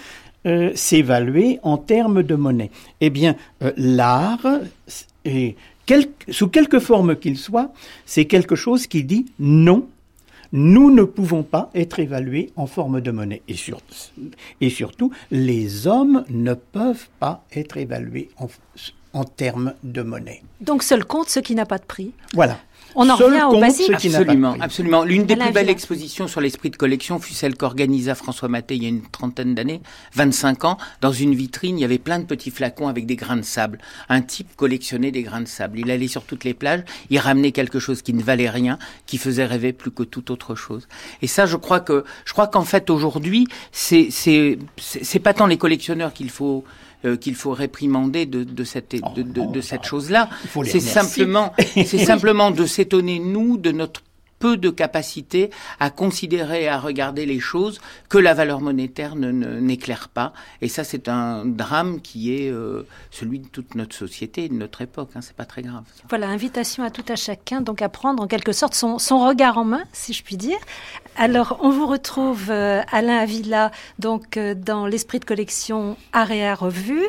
[0.45, 2.71] euh, s'évaluer en termes de monnaie.
[2.99, 4.59] Eh bien, euh, l'art,
[6.29, 7.71] sous quelque forme qu'il soit,
[8.05, 9.87] c'est quelque chose qui dit non,
[10.51, 13.41] nous ne pouvons pas être évalués en forme de monnaie.
[13.47, 13.55] Et,
[14.61, 18.47] et surtout, les hommes ne peuvent pas être évalués en,
[19.13, 20.43] en termes de monnaie.
[20.61, 22.11] Donc seul compte ce qui n'a pas de prix.
[22.33, 22.59] Voilà.
[22.95, 23.91] On en revient au basique.
[23.93, 25.03] Absolument, absolument.
[25.03, 28.83] L'une des plus belles expositions sur l'esprit de collection fut celle qu'organisa François Maté il
[28.83, 29.81] y a une trentaine d'années,
[30.13, 30.77] 25 ans.
[31.01, 33.79] Dans une vitrine, il y avait plein de petits flacons avec des grains de sable.
[34.09, 35.79] Un type collectionnait des grains de sable.
[35.79, 39.17] Il allait sur toutes les plages, il ramenait quelque chose qui ne valait rien, qui
[39.17, 40.87] faisait rêver plus que toute autre chose.
[41.21, 45.45] Et ça, je crois que, je crois qu'en fait aujourd'hui, c'est, c'est, c'est pas tant
[45.45, 46.63] les collectionneurs qu'il faut
[47.05, 50.29] euh, qu'il faut réprimander de, de cette, de, de, de cette chose-là.
[50.65, 54.01] C'est simplement, c'est simplement de s'étonner nous de notre
[54.43, 57.79] peu de capacité à considérer et à regarder les choses
[58.09, 60.33] que la valeur monétaire ne, n'éclaire pas.
[60.59, 64.81] Et ça, c'est un drame qui est euh, celui de toute notre société, de notre
[64.81, 65.11] époque.
[65.15, 65.83] Hein, c'est pas très grave.
[66.09, 69.57] Voilà, invitation à tout à chacun, donc à prendre en quelque sorte son, son regard
[69.57, 70.59] en main, si je puis dire.
[71.15, 77.05] Alors, on vous retrouve euh, Alain Avila, donc euh, dans l'esprit de collection Area Revue.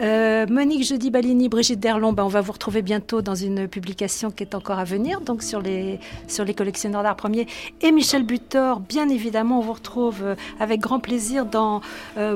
[0.00, 4.30] Euh, Monique Jeudi Balini, Brigitte Derlon, ben, on va vous retrouver bientôt dans une publication
[4.30, 7.46] qui est encore à venir, donc sur les sur les collections collectionneur d'art premier,
[7.82, 8.80] et Michel Butor.
[8.80, 11.82] Bien évidemment, on vous retrouve avec grand plaisir dans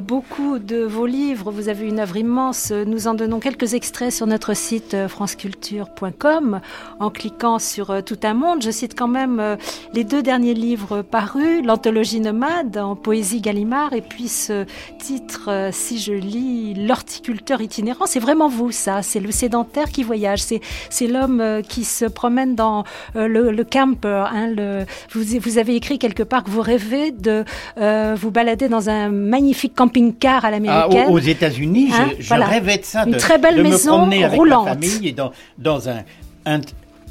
[0.02, 1.50] beaucoup de vos livres.
[1.50, 2.72] Vous avez une œuvre immense.
[2.72, 6.60] Nous en donnons quelques extraits sur notre site franceculture.com
[6.98, 8.62] en cliquant sur Tout un monde.
[8.62, 9.56] Je cite quand même
[9.94, 14.64] les deux derniers livres parus, l'anthologie nomade en poésie Gallimard et puis ce
[14.98, 18.06] titre, si je lis, L'horticulteur itinérant.
[18.06, 19.02] C'est vraiment vous, ça.
[19.02, 20.40] C'est le sédentaire qui voyage.
[20.40, 22.84] C'est l'homme qui se promène dans
[23.14, 27.44] le, le camper Hein, vous, avez écrit quelque part que vous rêvez de
[27.78, 31.06] euh, vous balader dans un magnifique camping-car à l'américaine.
[31.08, 33.04] Ah, aux États-Unis, je, hein, rêvais de ça.
[33.06, 34.66] Une très belle maison me avec roulante.
[34.66, 36.02] Ma famille dans, dans un,
[36.44, 36.60] un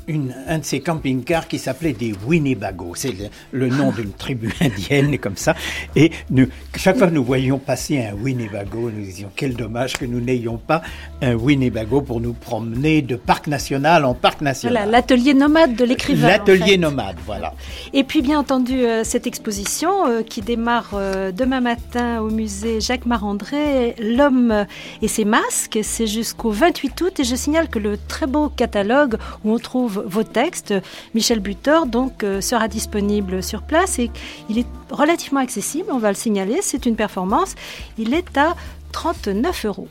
[0.07, 2.93] un de ces camping-cars qui s'appelait des Winnebago.
[2.95, 3.13] C'est
[3.51, 5.55] le, nom d'une tribu indienne, comme ça.
[5.95, 10.05] Et nous, chaque fois que nous voyions passer un Winnebago, nous disions quel dommage que
[10.05, 10.81] nous n'ayons pas
[11.21, 14.73] un Winnebago pour nous promener de parc national en parc national.
[14.73, 16.27] Voilà, l'atelier nomade de l'écrivain.
[16.27, 17.53] L'atelier nomade, voilà.
[17.93, 22.81] Et puis, bien entendu, euh, cette exposition euh, qui démarre euh, demain matin au musée
[22.81, 24.65] Jacques Marandré, L'homme
[25.01, 27.19] et ses masques, c'est jusqu'au 28 août.
[27.19, 30.73] Et je signale que le très beau catalogue où on trouve vos textes.
[31.13, 34.11] Michel Butor donc euh, sera disponible sur place et
[34.49, 37.55] il est relativement accessible, on va le signaler, c'est une performance.
[37.97, 38.55] Il est à
[38.91, 39.87] 39 euros.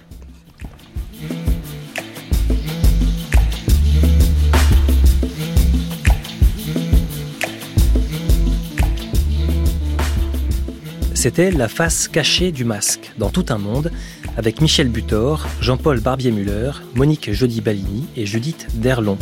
[11.25, 13.91] C'était La face cachée du masque dans tout un monde
[14.37, 19.17] avec Michel Butor, Jean-Paul Barbier-Muller, Monique Jody-Balini et Judith Derlon.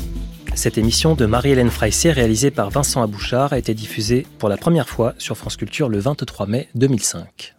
[0.55, 4.89] Cette émission de Marie-Hélène Freissé, réalisée par Vincent Abouchard, a été diffusée pour la première
[4.89, 7.55] fois sur France Culture le 23 mai 2005.